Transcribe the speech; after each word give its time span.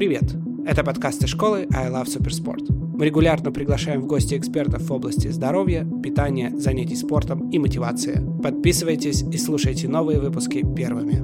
Привет! 0.00 0.34
Это 0.64 0.82
подкасты 0.82 1.26
школы 1.26 1.68
I 1.74 1.90
Love 1.90 2.06
Supersport. 2.06 2.72
Мы 2.72 3.04
регулярно 3.04 3.52
приглашаем 3.52 4.00
в 4.00 4.06
гости 4.06 4.34
экспертов 4.34 4.80
в 4.80 4.90
области 4.90 5.28
здоровья, 5.28 5.86
питания, 6.02 6.56
занятий 6.56 6.96
спортом 6.96 7.50
и 7.50 7.58
мотивации. 7.58 8.18
Подписывайтесь 8.42 9.20
и 9.20 9.36
слушайте 9.36 9.88
новые 9.88 10.18
выпуски 10.18 10.64
первыми. 10.74 11.18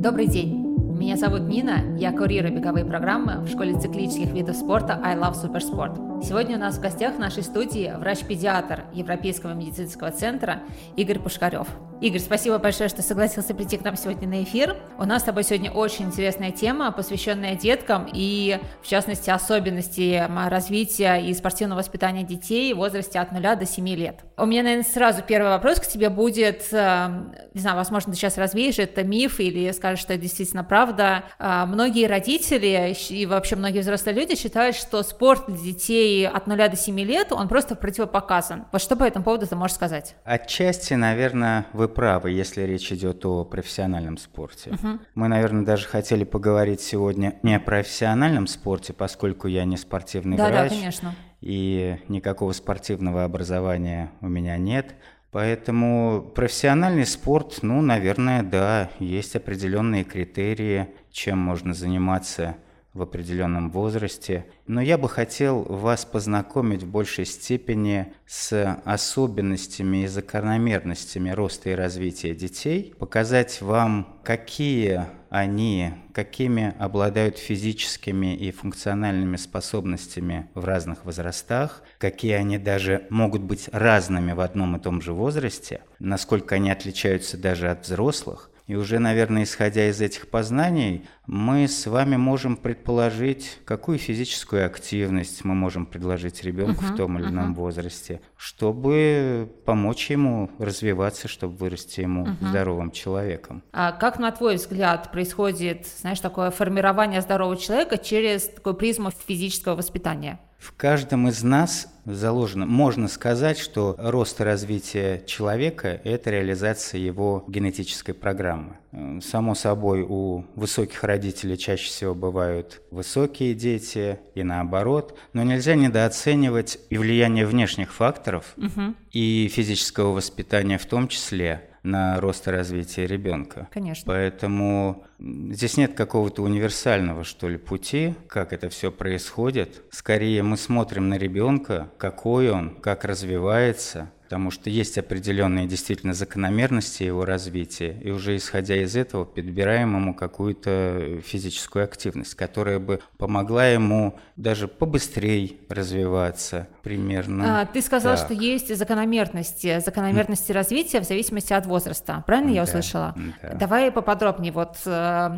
Добрый 0.00 0.28
день! 0.28 0.64
Меня 0.96 1.18
зовут 1.18 1.42
Нина, 1.42 1.94
я 1.98 2.10
курирую 2.10 2.56
беговые 2.56 2.86
программы 2.86 3.44
в 3.44 3.50
школе 3.50 3.78
циклических 3.78 4.32
видов 4.32 4.56
спорта 4.56 4.98
I 5.04 5.14
Love 5.14 5.34
Supersport. 5.34 6.15
Сегодня 6.22 6.56
у 6.56 6.60
нас 6.60 6.76
в 6.76 6.80
гостях 6.80 7.14
в 7.14 7.18
нашей 7.18 7.42
студии 7.42 7.92
врач-педиатр 7.96 8.84
Европейского 8.92 9.52
медицинского 9.52 10.10
центра 10.10 10.62
Игорь 10.96 11.18
Пушкарев. 11.18 11.68
Игорь, 12.00 12.20
спасибо 12.20 12.58
большое, 12.58 12.90
что 12.90 13.00
согласился 13.00 13.54
прийти 13.54 13.78
к 13.78 13.84
нам 13.84 13.96
сегодня 13.96 14.28
на 14.28 14.42
эфир. 14.42 14.76
У 14.98 15.04
нас 15.04 15.22
с 15.22 15.24
тобой 15.24 15.44
сегодня 15.44 15.70
очень 15.70 16.06
интересная 16.06 16.50
тема, 16.50 16.92
посвященная 16.92 17.54
деткам 17.54 18.06
и, 18.12 18.58
в 18.82 18.86
частности, 18.86 19.30
особенности 19.30 20.22
развития 20.48 21.16
и 21.16 21.32
спортивного 21.32 21.78
воспитания 21.78 22.22
детей 22.22 22.74
в 22.74 22.78
возрасте 22.78 23.18
от 23.18 23.32
0 23.32 23.40
до 23.56 23.64
7 23.64 23.88
лет. 23.88 24.20
У 24.36 24.44
меня, 24.44 24.62
наверное, 24.62 24.84
сразу 24.84 25.22
первый 25.26 25.48
вопрос 25.48 25.80
к 25.80 25.86
тебе 25.86 26.10
будет, 26.10 26.68
э, 26.70 27.08
не 27.54 27.60
знаю, 27.60 27.76
возможно, 27.76 28.12
ты 28.12 28.18
сейчас 28.18 28.36
развеешь 28.36 28.78
это 28.78 29.02
миф 29.02 29.40
или 29.40 29.70
скажешь, 29.70 30.00
что 30.00 30.12
это 30.12 30.22
действительно 30.22 30.64
правда. 30.64 31.24
Э, 31.38 31.64
многие 31.66 32.06
родители 32.06 32.94
и 33.08 33.24
вообще 33.24 33.56
многие 33.56 33.80
взрослые 33.80 34.14
люди 34.14 34.36
считают, 34.36 34.76
что 34.76 35.02
спорт 35.02 35.44
для 35.46 35.56
детей 35.56 36.05
от 36.24 36.46
0 36.46 36.56
до 36.68 36.76
7 36.76 37.00
лет, 37.00 37.32
он 37.32 37.48
просто 37.48 37.74
противопоказан. 37.74 38.66
Вот 38.70 38.82
что 38.82 38.96
по 38.96 39.04
этому 39.04 39.24
поводу 39.24 39.46
ты 39.46 39.56
можешь 39.56 39.76
сказать? 39.76 40.14
Отчасти, 40.24 40.94
наверное, 40.94 41.66
вы 41.72 41.86
вы 41.86 41.88
правы, 41.88 42.30
если 42.30 42.62
речь 42.62 42.92
идет 42.92 43.24
о 43.24 43.44
профессиональном 43.44 44.18
спорте. 44.18 44.70
Угу. 44.70 44.98
Мы, 45.14 45.28
наверное, 45.28 45.64
даже 45.64 45.86
хотели 45.86 46.24
поговорить 46.24 46.80
сегодня 46.80 47.38
не 47.42 47.54
о 47.54 47.60
профессиональном 47.60 48.46
спорте, 48.46 48.92
поскольку 48.92 49.46
я 49.46 49.64
не 49.64 49.76
спортивный 49.76 50.36
да, 50.36 50.48
врач. 50.48 50.70
Да, 50.70 50.76
конечно. 50.76 51.14
И 51.40 51.98
никакого 52.08 52.52
спортивного 52.52 53.24
образования 53.24 54.10
у 54.20 54.28
меня 54.28 54.56
нет. 54.56 54.94
Поэтому 55.30 56.22
профессиональный 56.34 57.06
спорт, 57.06 57.58
ну, 57.62 57.80
наверное, 57.82 58.42
да, 58.42 58.90
есть 58.98 59.36
определенные 59.36 60.02
критерии, 60.02 60.88
чем 61.12 61.38
можно 61.38 61.72
заниматься 61.72 62.56
в 62.96 63.02
определенном 63.02 63.70
возрасте. 63.70 64.46
Но 64.66 64.80
я 64.80 64.98
бы 64.98 65.08
хотел 65.08 65.62
вас 65.62 66.04
познакомить 66.04 66.82
в 66.82 66.90
большей 66.90 67.26
степени 67.26 68.12
с 68.26 68.80
особенностями 68.84 70.04
и 70.04 70.06
закономерностями 70.06 71.30
роста 71.30 71.70
и 71.70 71.74
развития 71.74 72.34
детей, 72.34 72.94
показать 72.98 73.60
вам, 73.60 74.18
какие 74.24 75.06
они, 75.28 75.92
какими 76.14 76.74
обладают 76.78 77.36
физическими 77.38 78.34
и 78.34 78.50
функциональными 78.50 79.36
способностями 79.36 80.48
в 80.54 80.64
разных 80.64 81.04
возрастах, 81.04 81.82
какие 81.98 82.32
они 82.32 82.58
даже 82.58 83.06
могут 83.10 83.42
быть 83.42 83.68
разными 83.72 84.32
в 84.32 84.40
одном 84.40 84.76
и 84.76 84.80
том 84.80 85.02
же 85.02 85.12
возрасте, 85.12 85.80
насколько 85.98 86.54
они 86.54 86.70
отличаются 86.70 87.36
даже 87.36 87.70
от 87.70 87.84
взрослых, 87.84 88.50
и 88.66 88.74
уже, 88.74 88.98
наверное, 88.98 89.44
исходя 89.44 89.88
из 89.88 90.00
этих 90.00 90.28
познаний, 90.28 91.06
мы 91.26 91.66
с 91.66 91.86
вами 91.86 92.16
можем 92.16 92.56
предположить, 92.56 93.58
какую 93.64 93.98
физическую 93.98 94.66
активность 94.66 95.44
мы 95.44 95.54
можем 95.54 95.86
предложить 95.86 96.42
ребенку 96.44 96.84
uh-huh, 96.84 96.94
в 96.94 96.96
том 96.96 97.18
или 97.18 97.26
ином 97.26 97.52
uh-huh. 97.52 97.56
возрасте, 97.56 98.20
чтобы 98.36 99.50
помочь 99.64 100.10
ему 100.10 100.50
развиваться, 100.58 101.28
чтобы 101.28 101.56
вырасти 101.56 102.00
ему 102.00 102.26
uh-huh. 102.26 102.48
здоровым 102.48 102.90
человеком. 102.90 103.62
А 103.72 103.92
как, 103.92 104.18
на 104.18 104.30
твой 104.30 104.56
взгляд, 104.56 105.10
происходит, 105.10 105.86
знаешь, 105.86 106.20
такое 106.20 106.50
формирование 106.50 107.20
здорового 107.20 107.56
человека 107.56 107.98
через 107.98 108.48
такую 108.48 108.74
призму 108.74 109.10
физического 109.10 109.74
воспитания? 109.74 110.38
В 110.58 110.72
каждом 110.76 111.28
из 111.28 111.42
нас 111.42 111.86
заложено, 112.06 112.66
можно 112.66 113.08
сказать, 113.08 113.58
что 113.58 113.94
рост 113.98 114.40
и 114.40 114.44
развитие 114.44 115.22
человека– 115.26 116.00
это 116.04 116.30
реализация 116.30 116.98
его 116.98 117.44
генетической 117.46 118.14
программы. 118.14 118.76
Само 119.22 119.54
собой, 119.54 120.04
у 120.08 120.44
высоких 120.54 121.04
родителей 121.04 121.15
чаще 121.56 121.88
всего 121.88 122.14
бывают 122.14 122.82
высокие 122.90 123.54
дети 123.54 124.18
и 124.34 124.42
наоборот, 124.42 125.18
но 125.32 125.42
нельзя 125.42 125.74
недооценивать 125.74 126.78
и 126.90 126.98
влияние 126.98 127.46
внешних 127.46 127.92
факторов, 127.92 128.54
угу. 128.56 128.94
и 129.12 129.48
физического 129.52 130.12
воспитания 130.12 130.78
в 130.78 130.86
том 130.86 131.08
числе– 131.08 131.70
на 131.86 132.20
рост 132.20 132.46
и 132.48 132.50
развитие 132.50 133.06
ребенка. 133.06 133.68
Конечно. 133.70 134.02
Поэтому 134.06 135.04
здесь 135.18 135.76
нет 135.76 135.94
какого-то 135.94 136.42
универсального, 136.42 137.24
что 137.24 137.48
ли, 137.48 137.56
пути, 137.56 138.14
как 138.28 138.52
это 138.52 138.68
все 138.68 138.90
происходит. 138.90 139.82
Скорее 139.90 140.42
мы 140.42 140.56
смотрим 140.56 141.08
на 141.08 141.18
ребенка, 141.18 141.90
какой 141.98 142.50
он, 142.50 142.76
как 142.76 143.04
развивается, 143.04 144.10
потому 144.26 144.50
что 144.50 144.70
есть 144.70 144.98
определенные 144.98 145.68
действительно 145.68 146.12
закономерности 146.12 147.04
его 147.04 147.24
развития, 147.24 147.96
и 148.02 148.10
уже 148.10 148.34
исходя 148.34 148.74
из 148.74 148.96
этого 148.96 149.24
подбираем 149.24 149.94
ему 149.94 150.14
какую-то 150.14 151.20
физическую 151.24 151.84
активность, 151.84 152.34
которая 152.34 152.80
бы 152.80 153.00
помогла 153.18 153.68
ему 153.68 154.18
даже 154.34 154.66
побыстрее 154.66 155.52
развиваться 155.68 156.66
примерно. 156.82 157.60
А, 157.60 157.66
ты 157.66 157.80
сказал, 157.80 158.16
так. 158.16 158.24
что 158.24 158.34
есть 158.34 158.76
закономерности, 158.76 159.78
закономерности 159.78 160.50
развития 160.50 161.00
в 161.00 161.04
зависимости 161.04 161.52
от 161.52 161.66
возраста, 161.66 162.24
правильно 162.26 162.50
я 162.50 162.64
услышала? 162.64 163.14
Да. 163.42 163.54
Давай 163.54 163.92
поподробнее 163.92 164.50
вот, 164.50 164.76
э, 164.86 164.90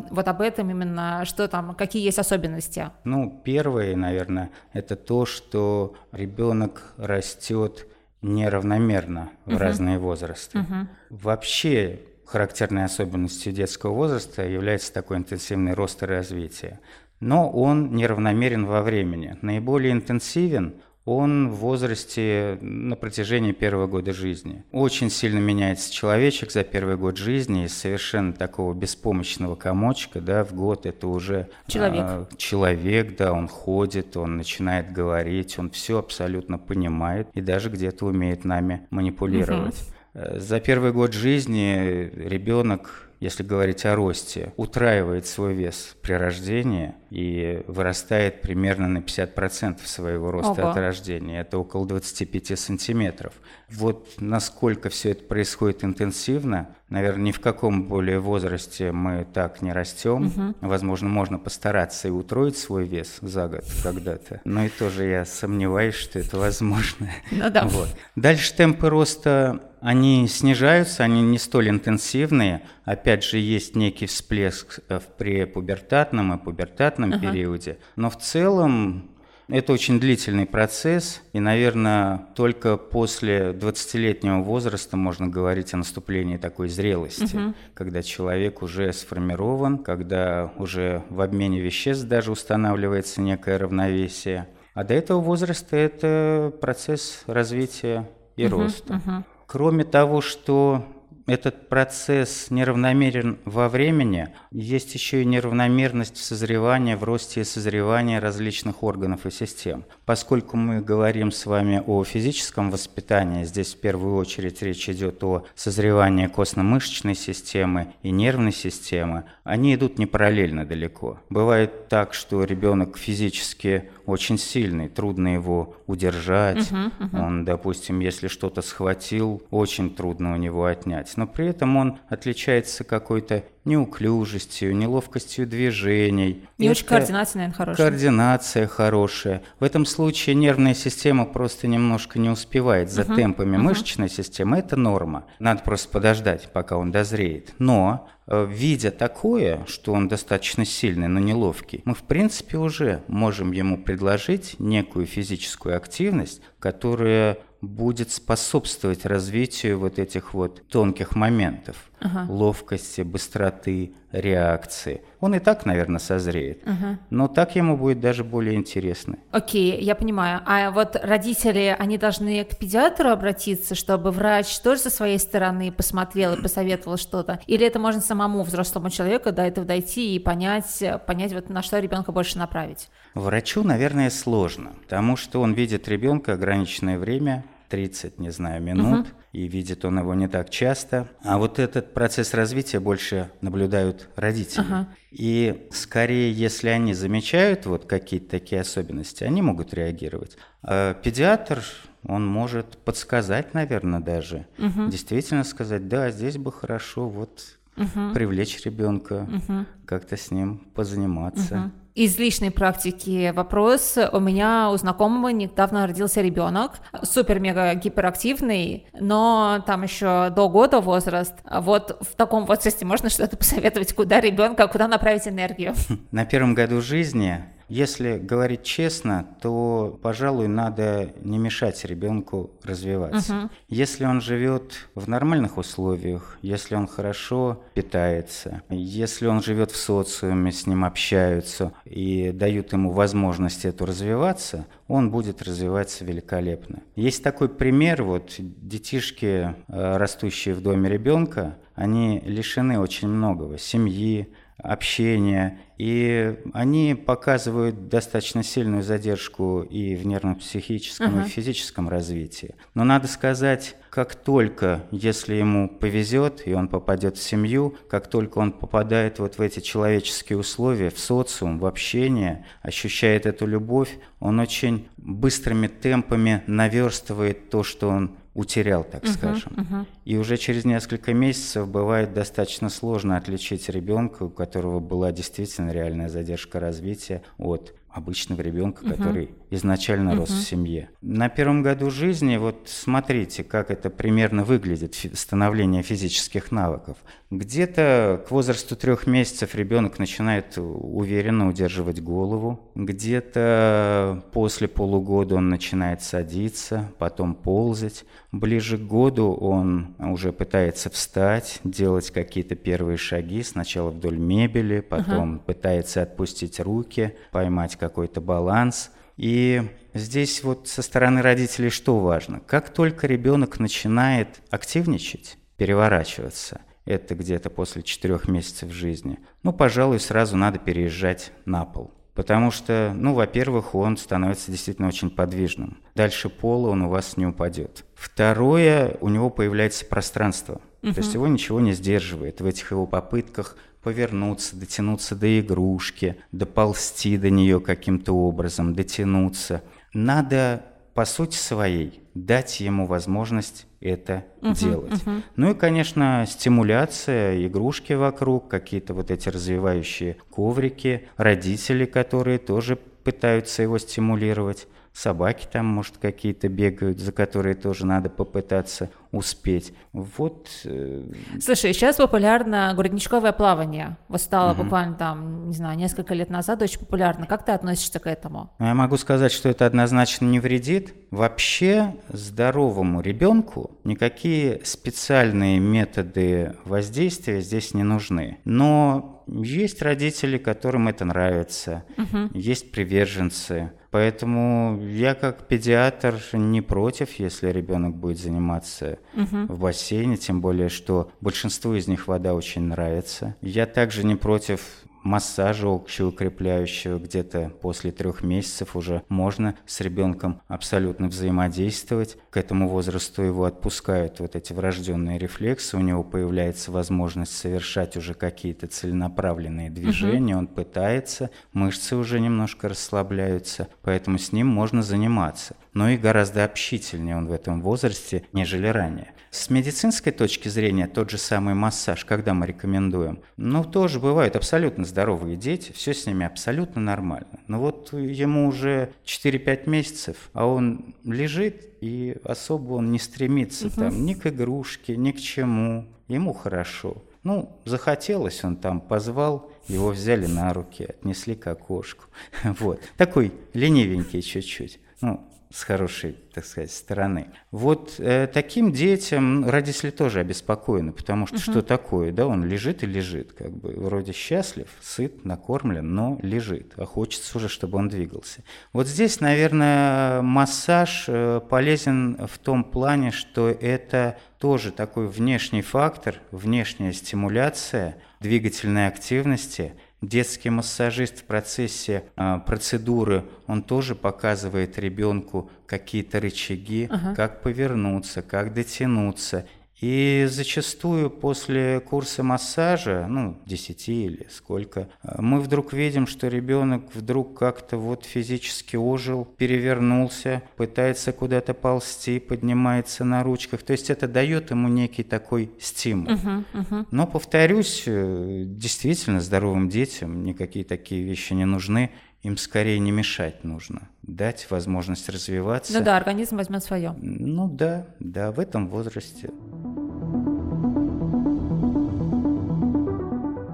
вот 0.09 0.27
об 0.27 0.41
этом 0.41 0.69
именно, 0.69 1.23
что 1.25 1.47
там, 1.47 1.75
какие 1.75 2.03
есть 2.03 2.19
особенности? 2.19 2.89
Ну, 3.03 3.41
первое, 3.43 3.95
наверное, 3.95 4.49
это 4.73 4.95
то, 4.95 5.25
что 5.25 5.95
ребенок 6.11 6.93
растет 6.97 7.87
неравномерно 8.21 9.29
в 9.45 9.53
угу. 9.53 9.57
разные 9.57 9.97
возрасты. 9.97 10.59
Угу. 10.59 10.75
Вообще 11.21 11.99
характерной 12.25 12.85
особенностью 12.85 13.51
детского 13.53 13.93
возраста 13.93 14.43
является 14.43 14.93
такой 14.93 15.17
интенсивный 15.17 15.73
рост 15.73 16.03
и 16.03 16.05
развитие. 16.05 16.79
Но 17.19 17.49
он 17.49 17.95
неравномерен 17.95 18.65
во 18.65 18.81
времени. 18.81 19.37
Наиболее 19.41 19.91
интенсивен 19.91 20.75
он 21.09 21.49
в 21.49 21.55
возрасте 21.55 22.59
на 22.61 22.95
протяжении 22.95 23.51
первого 23.51 23.87
года 23.87 24.13
жизни. 24.13 24.63
Очень 24.71 25.09
сильно 25.09 25.39
меняется 25.39 25.91
человечек 25.91 26.51
за 26.51 26.63
первый 26.63 26.97
год 26.97 27.17
жизни 27.17 27.65
из 27.65 27.75
совершенно 27.75 28.31
такого 28.31 28.75
беспомощного 28.75 29.55
комочка, 29.55 30.21
да, 30.21 30.43
в 30.43 30.53
год 30.53 30.85
это 30.85 31.07
уже 31.07 31.49
человек. 31.65 32.03
А, 32.03 32.27
человек, 32.37 33.17
да, 33.17 33.33
он 33.33 33.47
ходит, 33.47 34.15
он 34.17 34.37
начинает 34.37 34.91
говорить, 34.91 35.57
он 35.57 35.71
все 35.71 35.97
абсолютно 35.97 36.59
понимает 36.59 37.27
и 37.33 37.41
даже 37.41 37.69
где-то 37.69 38.05
умеет 38.05 38.45
нами 38.45 38.85
манипулировать. 38.91 39.75
Угу. 40.13 40.39
За 40.39 40.59
первый 40.59 40.91
год 40.91 41.13
жизни 41.13 42.11
ребенок 42.15 43.08
если 43.19 43.43
говорить 43.43 43.85
о 43.85 43.95
росте, 43.95 44.53
утраивает 44.55 45.27
свой 45.27 45.53
вес 45.53 45.95
при 46.01 46.13
рождении 46.13 46.95
и 47.09 47.63
вырастает 47.67 48.41
примерно 48.41 48.87
на 48.87 48.99
50% 48.99 49.85
своего 49.85 50.31
роста 50.31 50.61
Ого. 50.61 50.69
от 50.69 50.77
рождения. 50.77 51.41
Это 51.41 51.57
около 51.57 51.85
25 51.85 52.57
сантиметров. 52.57 53.33
Вот 53.69 54.13
насколько 54.19 54.89
все 54.89 55.11
это 55.11 55.25
происходит 55.25 55.83
интенсивно, 55.83 56.69
наверное, 56.89 57.25
ни 57.25 57.31
в 57.31 57.39
каком 57.39 57.87
более 57.87 58.19
возрасте 58.19 58.91
мы 58.91 59.27
так 59.31 59.61
не 59.61 59.73
растем. 59.73 60.27
Угу. 60.27 60.67
Возможно, 60.67 61.09
можно 61.09 61.37
постараться 61.37 62.07
и 62.07 62.11
утроить 62.11 62.57
свой 62.57 62.87
вес 62.87 63.17
за 63.21 63.47
год 63.47 63.65
когда-то, 63.83 64.41
но 64.45 64.65
и 64.65 64.69
тоже 64.69 65.05
я 65.05 65.25
сомневаюсь, 65.25 65.95
что 65.95 66.19
это 66.19 66.37
возможно. 66.37 67.09
Ну 67.31 67.49
да. 67.49 67.65
Вот. 67.65 67.89
Дальше 68.15 68.55
темпы 68.55 68.89
роста 68.89 69.59
они 69.81 70.27
снижаются, 70.27 71.03
они 71.03 71.21
не 71.21 71.37
столь 71.37 71.69
интенсивные. 71.69 72.61
Опять 72.85 73.23
же, 73.23 73.37
есть 73.37 73.75
некий 73.75 74.05
всплеск 74.05 74.79
в 74.89 75.03
препубертатном 75.17 76.33
и 76.33 76.37
пубертатном 76.37 77.13
uh-huh. 77.13 77.19
периоде. 77.19 77.77
Но 77.95 78.09
в 78.09 78.17
целом 78.17 79.09
это 79.49 79.73
очень 79.73 79.99
длительный 79.99 80.45
процесс, 80.45 81.23
и, 81.33 81.39
наверное, 81.39 82.27
только 82.35 82.77
после 82.77 83.49
20-летнего 83.51 84.43
возраста 84.43 84.95
можно 84.95 85.27
говорить 85.27 85.73
о 85.73 85.77
наступлении 85.77 86.37
такой 86.37 86.69
зрелости, 86.69 87.35
угу. 87.35 87.53
когда 87.73 88.03
человек 88.03 88.61
уже 88.61 88.93
сформирован, 88.93 89.79
когда 89.79 90.53
уже 90.57 91.03
в 91.09 91.19
обмене 91.19 91.61
веществ 91.61 92.05
даже 92.05 92.31
устанавливается 92.31 93.21
некое 93.21 93.57
равновесие. 93.57 94.47
А 94.75 94.83
до 94.83 94.93
этого 94.93 95.19
возраста 95.19 95.75
это 95.75 96.53
процесс 96.61 97.23
развития 97.25 98.07
и 98.35 98.45
угу, 98.45 98.57
роста. 98.57 99.01
Угу. 99.03 99.23
Кроме 99.51 99.83
того, 99.83 100.21
что 100.21 100.85
этот 101.25 101.69
процесс 101.69 102.51
неравномерен 102.51 103.39
во 103.45 103.67
времени, 103.67 104.29
есть 104.51 104.93
еще 104.93 105.23
и 105.23 105.25
неравномерность 105.25 106.17
в 106.17 106.23
созревании, 106.23 106.93
в 106.93 107.03
росте 107.03 107.41
и 107.41 107.43
созревании 107.43 108.17
различных 108.17 108.83
органов 108.83 109.25
и 109.25 109.31
систем. 109.31 109.85
Поскольку 110.05 110.55
мы 110.55 110.81
говорим 110.81 111.31
с 111.31 111.47
вами 111.47 111.81
о 111.85 112.03
физическом 112.03 112.69
воспитании, 112.69 113.43
здесь 113.43 113.73
в 113.73 113.79
первую 113.79 114.17
очередь 114.17 114.61
речь 114.61 114.87
идет 114.87 115.23
о 115.23 115.45
созревании 115.55 116.27
костно-мышечной 116.27 117.15
системы 117.15 117.93
и 118.03 118.11
нервной 118.11 118.51
системы, 118.51 119.25
они 119.43 119.73
идут 119.73 119.97
не 119.97 120.05
параллельно 120.05 120.63
далеко. 120.63 121.19
Бывает 121.31 121.89
так, 121.89 122.13
что 122.13 122.43
ребенок 122.43 122.99
физически 122.99 123.89
очень 124.09 124.37
сильный, 124.37 124.89
трудно 124.89 125.33
его 125.33 125.75
удержать. 125.85 126.57
Uh-huh, 126.57 126.91
uh-huh. 126.99 127.21
Он, 127.21 127.45
допустим, 127.45 127.99
если 127.99 128.27
что-то 128.27 128.61
схватил, 128.61 129.43
очень 129.51 129.95
трудно 129.95 130.33
у 130.33 130.37
него 130.37 130.65
отнять 130.65 131.09
но 131.19 131.27
при 131.27 131.47
этом 131.47 131.75
он 131.75 131.99
отличается 132.07 132.83
какой-то 132.83 133.43
неуклюжестью, 133.65 134.75
неловкостью 134.75 135.45
движений. 135.47 136.47
И 136.57 136.63
Это 136.63 136.71
очень 136.71 136.85
координация, 136.85 137.39
наверное, 137.39 137.57
хорошая. 137.57 137.89
Координация 137.89 138.67
хорошая. 138.67 139.43
В 139.59 139.63
этом 139.63 139.85
случае 139.85 140.35
нервная 140.35 140.73
система 140.73 141.25
просто 141.25 141.67
немножко 141.67 142.19
не 142.19 142.29
успевает 142.29 142.91
за 142.91 143.01
uh-huh, 143.01 143.15
темпами 143.15 143.57
uh-huh. 143.57 143.61
мышечной 143.61 144.09
системы. 144.09 144.57
Это 144.57 144.75
норма. 144.75 145.25
Надо 145.39 145.61
просто 145.63 145.89
подождать, 145.89 146.49
пока 146.51 146.77
он 146.77 146.91
дозреет. 146.91 147.53
Но 147.59 148.09
э, 148.27 148.47
видя 148.49 148.91
такое, 148.91 149.65
что 149.67 149.93
он 149.93 150.07
достаточно 150.07 150.65
сильный, 150.65 151.07
но 151.07 151.19
неловкий, 151.19 151.81
мы 151.85 151.93
в 151.93 152.03
принципе 152.03 152.57
уже 152.57 153.03
можем 153.07 153.51
ему 153.51 153.77
предложить 153.77 154.55
некую 154.59 155.05
физическую 155.05 155.75
активность, 155.75 156.41
которая 156.59 157.37
будет 157.61 158.11
способствовать 158.11 159.05
развитию 159.05 159.79
вот 159.79 159.99
этих 159.99 160.33
вот 160.33 160.65
тонких 160.67 161.15
моментов. 161.15 161.89
Ага. 161.99 162.31
Ловкости, 162.31 163.01
быстроты, 163.01 163.93
реакции. 164.11 165.01
Он 165.19 165.35
и 165.35 165.39
так, 165.39 165.65
наверное, 165.65 165.99
созреет. 165.99 166.61
Ага. 166.65 166.99
Но 167.09 167.27
так 167.27 167.55
ему 167.55 167.77
будет 167.77 167.99
даже 167.99 168.23
более 168.23 168.55
интересно. 168.55 169.17
Окей, 169.31 169.79
я 169.81 169.95
понимаю. 169.95 170.41
А 170.45 170.71
вот 170.71 170.95
родители, 171.01 171.75
они 171.77 171.97
должны 171.97 172.43
к 172.45 172.57
педиатру 172.57 173.09
обратиться, 173.09 173.75
чтобы 173.75 174.11
врач 174.11 174.59
тоже 174.59 174.81
со 174.81 174.89
своей 174.89 175.19
стороны 175.19 175.71
посмотрел 175.71 176.33
и 176.33 176.41
посоветовал 176.41 176.97
что-то? 176.97 177.39
Или 177.47 177.67
это 177.67 177.79
можно 177.79 178.01
самому 178.01 178.43
взрослому 178.43 178.89
человеку 178.89 179.31
до 179.31 179.43
этого 179.43 179.65
дойти 179.65 180.15
и 180.15 180.19
понять, 180.19 180.83
понять 181.05 181.33
вот 181.33 181.49
на 181.49 181.61
что 181.61 181.79
ребенка 181.79 182.11
больше 182.11 182.37
направить? 182.37 182.89
Врачу, 183.13 183.63
наверное, 183.63 184.09
сложно, 184.09 184.71
потому 184.81 185.17
что 185.17 185.41
он 185.41 185.53
видит 185.53 185.87
ребенка 185.87 186.33
ограниченное 186.33 186.97
время, 186.97 187.43
30, 187.69 188.19
не 188.19 188.31
знаю, 188.31 188.61
минут, 188.61 189.07
угу. 189.07 189.17
и 189.31 189.47
видит 189.47 189.85
он 189.85 189.99
его 189.99 190.13
не 190.13 190.27
так 190.27 190.49
часто. 190.49 191.07
А 191.23 191.37
вот 191.37 191.59
этот 191.59 191.93
процесс 191.93 192.33
развития 192.33 192.79
больше 192.79 193.31
наблюдают 193.41 194.09
родители. 194.15 194.61
Ага. 194.61 194.87
И 195.11 195.67
скорее, 195.71 196.31
если 196.31 196.69
они 196.69 196.93
замечают 196.93 197.65
вот 197.65 197.85
какие-то 197.85 198.29
такие 198.29 198.61
особенности, 198.61 199.23
они 199.23 199.41
могут 199.41 199.73
реагировать. 199.73 200.37
А 200.63 200.93
педиатр, 200.95 201.63
он 202.03 202.25
может 202.25 202.77
подсказать, 202.77 203.53
наверное, 203.53 203.99
даже. 203.99 204.47
Угу. 204.57 204.89
Действительно 204.89 205.43
сказать, 205.43 205.87
да, 205.87 206.11
здесь 206.11 206.37
бы 206.37 206.51
хорошо 206.51 207.07
вот 207.07 207.58
угу. 207.77 208.13
привлечь 208.13 208.63
ребенка, 208.65 209.27
угу. 209.31 209.65
как-то 209.85 210.17
с 210.17 210.31
ним 210.31 210.59
позаниматься. 210.73 211.55
Угу 211.55 211.71
из 211.99 212.17
личной 212.17 212.49
практики 212.49 213.31
вопрос. 213.35 213.97
У 214.13 214.19
меня 214.21 214.69
у 214.71 214.77
знакомого 214.77 215.29
недавно 215.29 215.85
родился 215.85 216.21
ребенок, 216.21 216.79
супер-мега 217.03 217.75
гиперактивный, 217.75 218.87
но 218.97 219.61
там 219.67 219.83
еще 219.83 220.29
до 220.29 220.47
года 220.47 220.79
возраст. 220.79 221.33
Вот 221.43 221.97
в 221.99 222.15
таком 222.15 222.45
возрасте 222.45 222.85
можно 222.85 223.09
что-то 223.09 223.35
посоветовать, 223.35 223.93
куда 223.93 224.21
ребенка, 224.21 224.67
куда 224.67 224.87
направить 224.87 225.27
энергию? 225.27 225.73
На 226.11 226.23
первом 226.23 226.53
году 226.53 226.79
жизни 226.81 227.43
если 227.69 228.17
говорить 228.17 228.63
честно, 228.63 229.27
то, 229.41 229.97
пожалуй, 230.01 230.47
надо 230.47 231.13
не 231.21 231.37
мешать 231.37 231.85
ребенку 231.85 232.51
развиваться. 232.63 233.33
Угу. 233.33 233.49
Если 233.69 234.05
он 234.05 234.21
живет 234.21 234.89
в 234.95 235.07
нормальных 235.07 235.57
условиях, 235.57 236.37
если 236.41 236.75
он 236.75 236.87
хорошо 236.87 237.61
питается, 237.75 238.63
если 238.69 239.27
он 239.27 239.41
живет 239.41 239.71
в 239.71 239.77
социуме, 239.77 240.51
с 240.51 240.65
ним 240.65 240.83
общаются 240.83 241.73
и 241.85 242.31
дают 242.31 242.73
ему 242.73 242.91
возможность 242.91 243.65
эту 243.65 243.85
развиваться, 243.85 244.65
он 244.87 245.11
будет 245.11 245.43
развиваться 245.43 246.03
великолепно. 246.03 246.81
Есть 246.95 247.23
такой 247.23 247.49
пример, 247.49 248.03
вот 248.03 248.33
детишки, 248.37 249.55
э, 249.67 249.97
растущие 249.97 250.55
в 250.55 250.61
доме 250.61 250.89
ребенка, 250.89 251.57
они 251.75 252.19
лишены 252.25 252.79
очень 252.79 253.07
многого, 253.07 253.57
семьи, 253.57 254.33
общения, 254.61 255.59
и 255.77 256.37
они 256.53 256.93
показывают 256.93 257.87
достаточно 257.87 258.43
сильную 258.43 258.83
задержку 258.83 259.61
и 259.61 259.95
в 259.95 260.05
нервно-психическом, 260.05 261.19
uh-huh. 261.19 261.25
и 261.25 261.29
в 261.29 261.31
физическом 261.31 261.87
развитии. 261.87 262.55
Но 262.73 262.83
надо 262.83 263.07
сказать, 263.07 263.75
как 263.89 264.15
только, 264.15 264.85
если 264.91 265.35
ему 265.35 265.69
повезет, 265.69 266.43
и 266.45 266.53
он 266.53 266.67
попадет 266.67 267.17
в 267.17 267.23
семью, 267.23 267.75
как 267.89 268.07
только 268.07 268.37
он 268.39 268.51
попадает 268.51 269.19
вот 269.19 269.37
в 269.37 269.41
эти 269.41 269.61
человеческие 269.61 270.37
условия, 270.37 270.89
в 270.89 270.99
социум, 270.99 271.59
в 271.59 271.65
общение, 271.65 272.45
ощущает 272.61 273.25
эту 273.25 273.47
любовь, 273.47 273.97
он 274.19 274.39
очень 274.39 274.87
быстрыми 274.97 275.67
темпами 275.67 276.43
наверстывает 276.45 277.49
то, 277.49 277.63
что 277.63 277.87
он 277.87 278.17
утерял, 278.33 278.83
так 278.83 279.03
uh-huh, 279.03 279.13
скажем. 279.13 279.53
Uh-huh. 279.53 279.85
И 280.05 280.17
уже 280.17 280.37
через 280.37 280.65
несколько 280.65 281.13
месяцев 281.13 281.67
бывает 281.67 282.13
достаточно 282.13 282.69
сложно 282.69 283.17
отличить 283.17 283.69
ребенка, 283.69 284.23
у 284.23 284.29
которого 284.29 284.79
была 284.79 285.11
действительно 285.11 285.71
реальная 285.71 286.09
задержка 286.09 286.59
развития, 286.59 287.23
от 287.37 287.73
обычного 287.89 288.41
ребенка, 288.41 288.85
uh-huh. 288.85 288.95
который 288.95 289.31
изначально 289.49 290.11
uh-huh. 290.11 290.17
рос 290.17 290.29
в 290.29 290.43
семье. 290.43 290.89
На 291.01 291.29
первом 291.29 291.63
году 291.63 291.89
жизни, 291.89 292.37
вот 292.37 292.63
смотрите, 292.65 293.43
как 293.43 293.71
это 293.71 293.89
примерно 293.89 294.43
выглядит, 294.43 294.95
становление 295.13 295.83
физических 295.83 296.51
навыков. 296.51 296.97
Где-то 297.31 298.25
к 298.27 298.31
возрасту 298.31 298.75
трех 298.75 299.05
месяцев 299.05 299.55
ребенок 299.55 299.99
начинает 299.99 300.57
уверенно 300.57 301.47
удерживать 301.47 302.01
голову, 302.01 302.71
где-то 302.75 304.23
после 304.31 304.67
полугода 304.67 305.35
он 305.35 305.49
начинает 305.49 306.01
садиться, 306.01 306.91
потом 306.97 307.35
ползать. 307.35 308.05
Ближе 308.31 308.77
к 308.77 308.81
году 308.81 309.31
он 309.31 309.95
уже 309.99 310.31
пытается 310.31 310.89
встать, 310.89 311.59
делать 311.63 312.11
какие-то 312.11 312.55
первые 312.55 312.97
шаги, 312.97 313.43
сначала 313.43 313.89
вдоль 313.89 314.17
мебели, 314.17 314.79
потом 314.79 315.35
uh-huh. 315.35 315.45
пытается 315.45 316.01
отпустить 316.01 316.59
руки, 316.59 317.15
поймать 317.31 317.75
какой-то 317.75 318.21
баланс. 318.21 318.91
И 319.19 319.69
здесь 319.93 320.45
вот 320.45 320.69
со 320.69 320.81
стороны 320.81 321.21
родителей 321.21 321.69
что 321.69 321.99
важно? 321.99 322.39
Как 322.39 322.69
только 322.69 323.05
ребенок 323.05 323.59
начинает 323.59 324.39
активничать, 324.49 325.37
переворачиваться, 325.57 326.61
это 326.85 327.15
где-то 327.15 327.49
после 327.49 327.83
четырех 327.83 328.29
месяцев 328.29 328.71
жизни, 328.71 329.19
ну, 329.43 329.51
пожалуй, 329.51 329.99
сразу 329.99 330.37
надо 330.37 330.57
переезжать 330.57 331.33
на 331.43 331.65
пол. 331.65 331.93
Потому 332.13 332.49
что, 332.49 332.93
ну, 332.95 333.13
во-первых, 333.13 333.75
он 333.75 333.97
становится 333.97 334.51
действительно 334.51 334.87
очень 334.87 335.09
подвижным. 335.09 335.79
Дальше 335.95 336.29
пола 336.29 336.69
он 336.69 336.83
у 336.83 336.89
вас 336.89 337.17
не 337.17 337.25
упадет. 337.25 337.83
Второе, 337.95 338.97
у 339.01 339.09
него 339.09 339.29
появляется 339.29 339.83
пространство. 339.85 340.61
Угу. 340.81 340.93
То 340.93 341.01
есть 341.01 341.13
его 341.13 341.27
ничего 341.27 341.59
не 341.59 341.73
сдерживает 341.73 342.39
в 342.39 342.45
этих 342.45 342.71
его 342.71 342.87
попытках 342.87 343.57
повернуться, 343.81 344.55
дотянуться 344.55 345.15
до 345.15 345.39
игрушки, 345.39 346.17
доползти 346.31 347.17
до 347.17 347.29
нее 347.29 347.59
каким-то 347.59 348.13
образом, 348.13 348.73
дотянуться. 348.73 349.63
Надо 349.93 350.63
по 350.93 351.05
сути 351.05 351.35
своей 351.35 352.03
дать 352.13 352.59
ему 352.59 352.85
возможность 352.85 353.65
это 353.79 354.25
uh-huh, 354.41 354.59
делать. 354.59 354.91
Uh-huh. 354.91 355.23
Ну 355.35 355.51
и, 355.51 355.53
конечно, 355.53 356.25
стимуляция, 356.27 357.45
игрушки 357.47 357.93
вокруг, 357.93 358.49
какие-то 358.49 358.93
вот 358.93 359.09
эти 359.11 359.29
развивающие 359.29 360.17
коврики, 360.29 361.07
родители, 361.15 361.85
которые 361.85 362.39
тоже 362.39 362.75
пытаются 362.75 363.63
его 363.63 363.77
стимулировать 363.77 364.67
собаки 364.93 365.47
там, 365.51 365.65
может, 365.65 365.97
какие-то 365.97 366.49
бегают, 366.49 366.99
за 366.99 367.11
которые 367.11 367.55
тоже 367.55 367.85
надо 367.85 368.09
попытаться 368.09 368.89
успеть. 369.11 369.73
Вот. 369.91 370.49
Э, 370.65 371.03
Слушай, 371.41 371.73
сейчас 371.73 371.95
популярно 371.95 372.73
грудничковое 372.75 373.31
плавание. 373.31 373.97
Вот 374.07 374.21
стало 374.21 374.53
угу. 374.53 374.63
буквально 374.63 374.95
там, 374.95 375.47
не 375.47 375.55
знаю, 375.55 375.77
несколько 375.77 376.13
лет 376.13 376.29
назад 376.29 376.61
очень 376.61 376.79
популярно. 376.79 377.25
Как 377.25 377.43
ты 377.45 377.51
относишься 377.51 377.99
к 377.99 378.07
этому? 378.07 378.51
Я 378.59 378.75
могу 378.75 378.97
сказать, 378.97 379.31
что 379.31 379.49
это 379.49 379.65
однозначно 379.65 380.25
не 380.25 380.39
вредит. 380.39 380.93
Вообще 381.11 381.95
здоровому 382.09 383.01
ребенку 383.01 383.71
никакие 383.83 384.61
специальные 384.63 385.59
методы 385.59 386.55
воздействия 386.65 387.41
здесь 387.41 387.73
не 387.73 387.83
нужны. 387.83 388.37
Но 388.45 389.23
есть 389.27 389.81
родители, 389.81 390.37
которым 390.37 390.87
это 390.87 391.05
нравится, 391.05 391.83
угу. 391.97 392.29
есть 392.33 392.71
приверженцы. 392.71 393.71
Поэтому 393.91 394.79
я 394.83 395.15
как 395.15 395.47
педиатр 395.47 396.21
не 396.33 396.61
против, 396.61 397.13
если 397.13 397.49
ребенок 397.49 397.95
будет 397.95 398.19
заниматься 398.19 398.99
угу. 399.13 399.53
в 399.53 399.59
бассейне, 399.59 400.17
тем 400.17 400.41
более, 400.41 400.69
что 400.69 401.11
большинству 401.21 401.73
из 401.73 401.87
них 401.87 402.07
вода 402.07 402.35
очень 402.35 402.63
нравится. 402.63 403.35
Я 403.41 403.65
также 403.65 404.05
не 404.05 404.15
против 404.15 404.61
массажа 405.03 405.67
общеукрепляющего 405.67 406.99
где-то 406.99 407.51
после 407.61 407.91
трех 407.91 408.23
месяцев 408.23 408.75
уже 408.75 409.03
можно 409.09 409.55
с 409.65 409.81
ребенком 409.81 410.41
абсолютно 410.47 411.07
взаимодействовать. 411.07 412.17
К 412.29 412.37
этому 412.37 412.67
возрасту 412.67 413.21
его 413.21 413.45
отпускают 413.45 414.19
вот 414.19 414.35
эти 414.35 414.53
врожденные 414.53 415.17
рефлексы, 415.17 415.77
у 415.77 415.81
него 415.81 416.03
появляется 416.03 416.71
возможность 416.71 417.35
совершать 417.35 417.97
уже 417.97 418.13
какие-то 418.13 418.67
целенаправленные 418.67 419.69
движения, 419.69 420.35
угу. 420.35 420.39
он 420.39 420.47
пытается, 420.47 421.29
мышцы 421.53 421.95
уже 421.95 422.19
немножко 422.19 422.69
расслабляются, 422.69 423.67
поэтому 423.81 424.17
с 424.17 424.31
ним 424.31 424.47
можно 424.47 424.83
заниматься. 424.83 425.55
Но 425.73 425.89
и 425.89 425.97
гораздо 425.97 426.43
общительнее 426.43 427.15
он 427.15 427.27
в 427.27 427.31
этом 427.31 427.61
возрасте, 427.61 428.23
нежели 428.33 428.67
ранее. 428.67 429.13
С 429.31 429.49
медицинской 429.51 430.11
точки 430.11 430.47
зрения 430.47 430.87
тот 430.87 431.11
же 431.11 431.17
самый 431.19 431.53
массаж, 431.53 432.03
когда 432.03 432.33
мы 432.33 432.47
рекомендуем, 432.47 433.19
ну, 433.37 433.63
тоже 433.63 433.99
бывают 433.99 434.35
абсолютно 434.35 434.85
здоровые 434.85 435.37
дети, 435.37 435.71
все 435.71 435.93
с 435.93 436.07
ними 436.07 436.25
абсолютно 436.25 436.81
нормально. 436.81 437.39
Но 437.47 437.59
вот 437.59 437.93
ему 437.93 438.47
уже 438.47 438.91
4-5 439.05 439.69
месяцев, 439.69 440.29
а 440.33 440.47
он 440.47 440.95
лежит, 441.03 441.67
и 441.81 442.17
особо 442.23 442.73
он 442.73 442.91
не 442.91 442.99
стремится 442.99 443.67
угу. 443.67 443.75
там 443.75 444.05
ни 444.05 444.13
к 444.13 444.25
игрушке, 444.27 444.97
ни 444.97 445.11
к 445.11 445.19
чему. 445.19 445.85
Ему 446.07 446.33
хорошо. 446.33 447.03
Ну, 447.23 447.59
захотелось, 447.65 448.43
он 448.43 448.55
там 448.55 448.81
позвал, 448.81 449.51
его 449.67 449.89
взяли 449.89 450.25
на 450.25 450.53
руки, 450.53 450.83
отнесли 450.83 451.35
к 451.35 451.47
окошку. 451.47 452.05
Вот. 452.59 452.81
Такой 452.97 453.31
ленивенький 453.53 454.21
чуть-чуть. 454.21 454.79
Ну, 455.01 455.28
с 455.51 455.63
хорошей, 455.63 456.15
так 456.33 456.45
сказать, 456.45 456.71
стороны. 456.71 457.31
Вот 457.49 457.95
э, 457.97 458.27
таким 458.31 458.71
детям 458.71 459.49
родители 459.49 459.89
тоже 459.89 460.19
обеспокоены, 460.19 460.91
потому 460.91 461.25
что 461.25 461.37
угу. 461.37 461.41
что 461.41 461.61
такое, 461.63 462.11
да, 462.11 462.27
он 462.27 462.45
лежит 462.45 462.83
и 462.83 462.85
лежит, 462.85 463.33
как 463.33 463.51
бы 463.51 463.73
вроде 463.75 464.13
счастлив, 464.13 464.67
сыт, 464.79 465.25
накормлен, 465.25 465.95
но 465.95 466.19
лежит, 466.21 466.73
а 466.77 466.85
хочется 466.85 467.35
уже, 467.37 467.49
чтобы 467.49 467.79
он 467.79 467.89
двигался. 467.89 468.43
Вот 468.73 468.87
здесь, 468.87 469.21
наверное, 469.21 470.21
массаж 470.21 471.05
э, 471.07 471.41
полезен 471.49 472.27
в 472.27 472.37
том 472.37 472.63
плане, 472.63 473.09
что 473.09 473.49
это 473.49 474.19
тоже 474.37 474.71
такой 474.71 475.07
внешний 475.07 475.63
фактор, 475.63 476.15
внешняя 476.31 476.93
стимуляция 476.93 477.97
двигательной 478.19 478.87
активности– 478.87 479.73
Детский 480.01 480.49
массажист 480.49 481.19
в 481.19 481.23
процессе 481.25 482.05
э, 482.15 482.39
процедуры, 482.45 483.25
он 483.47 483.61
тоже 483.61 483.95
показывает 483.95 484.79
ребенку 484.79 485.49
какие-то 485.65 486.21
рычаги, 486.21 486.87
ага. 486.89 487.13
как 487.15 487.41
повернуться, 487.41 488.21
как 488.21 488.53
дотянуться. 488.53 489.45
И 489.81 490.25
зачастую 490.29 491.09
после 491.09 491.79
курса 491.79 492.21
массажа, 492.21 493.07
ну, 493.09 493.37
10 493.45 493.89
или 493.89 494.27
сколько, 494.29 494.89
мы 495.17 495.39
вдруг 495.39 495.71
видим, 495.71 496.05
что 496.05 496.27
ребенок 496.27 496.83
вдруг 496.93 497.39
как-то 497.39 497.77
вот 497.77 498.05
физически 498.05 498.75
ожил, 498.75 499.25
перевернулся, 499.37 500.43
пытается 500.57 501.13
куда-то 501.13 501.53
ползти, 501.53 502.19
поднимается 502.19 503.05
на 503.05 503.23
ручках. 503.23 503.63
То 503.63 503.71
есть 503.71 503.89
это 503.89 504.07
дает 504.07 504.51
ему 504.51 504.67
некий 504.67 505.03
такой 505.03 505.51
стимул. 505.59 506.09
Uh-huh, 506.09 506.43
uh-huh. 506.53 506.85
Но, 506.91 507.07
повторюсь, 507.07 507.83
э, 507.85 508.43
действительно 508.45 509.21
здоровым 509.21 509.69
детям 509.69 510.23
никакие 510.23 510.65
такие 510.65 511.03
вещи 511.03 511.33
не 511.33 511.45
нужны 511.45 511.91
им 512.21 512.37
скорее 512.37 512.79
не 512.79 512.91
мешать 512.91 513.43
нужно, 513.43 513.89
дать 514.03 514.47
возможность 514.49 515.07
развиваться. 515.09 515.73
Ну 515.73 515.83
да, 515.83 515.97
организм 515.97 516.37
возьмет 516.37 516.63
свое. 516.63 516.93
Ну 516.99 517.47
да, 517.47 517.87
да, 517.99 518.31
в 518.31 518.39
этом 518.39 518.67
возрасте. 518.67 519.31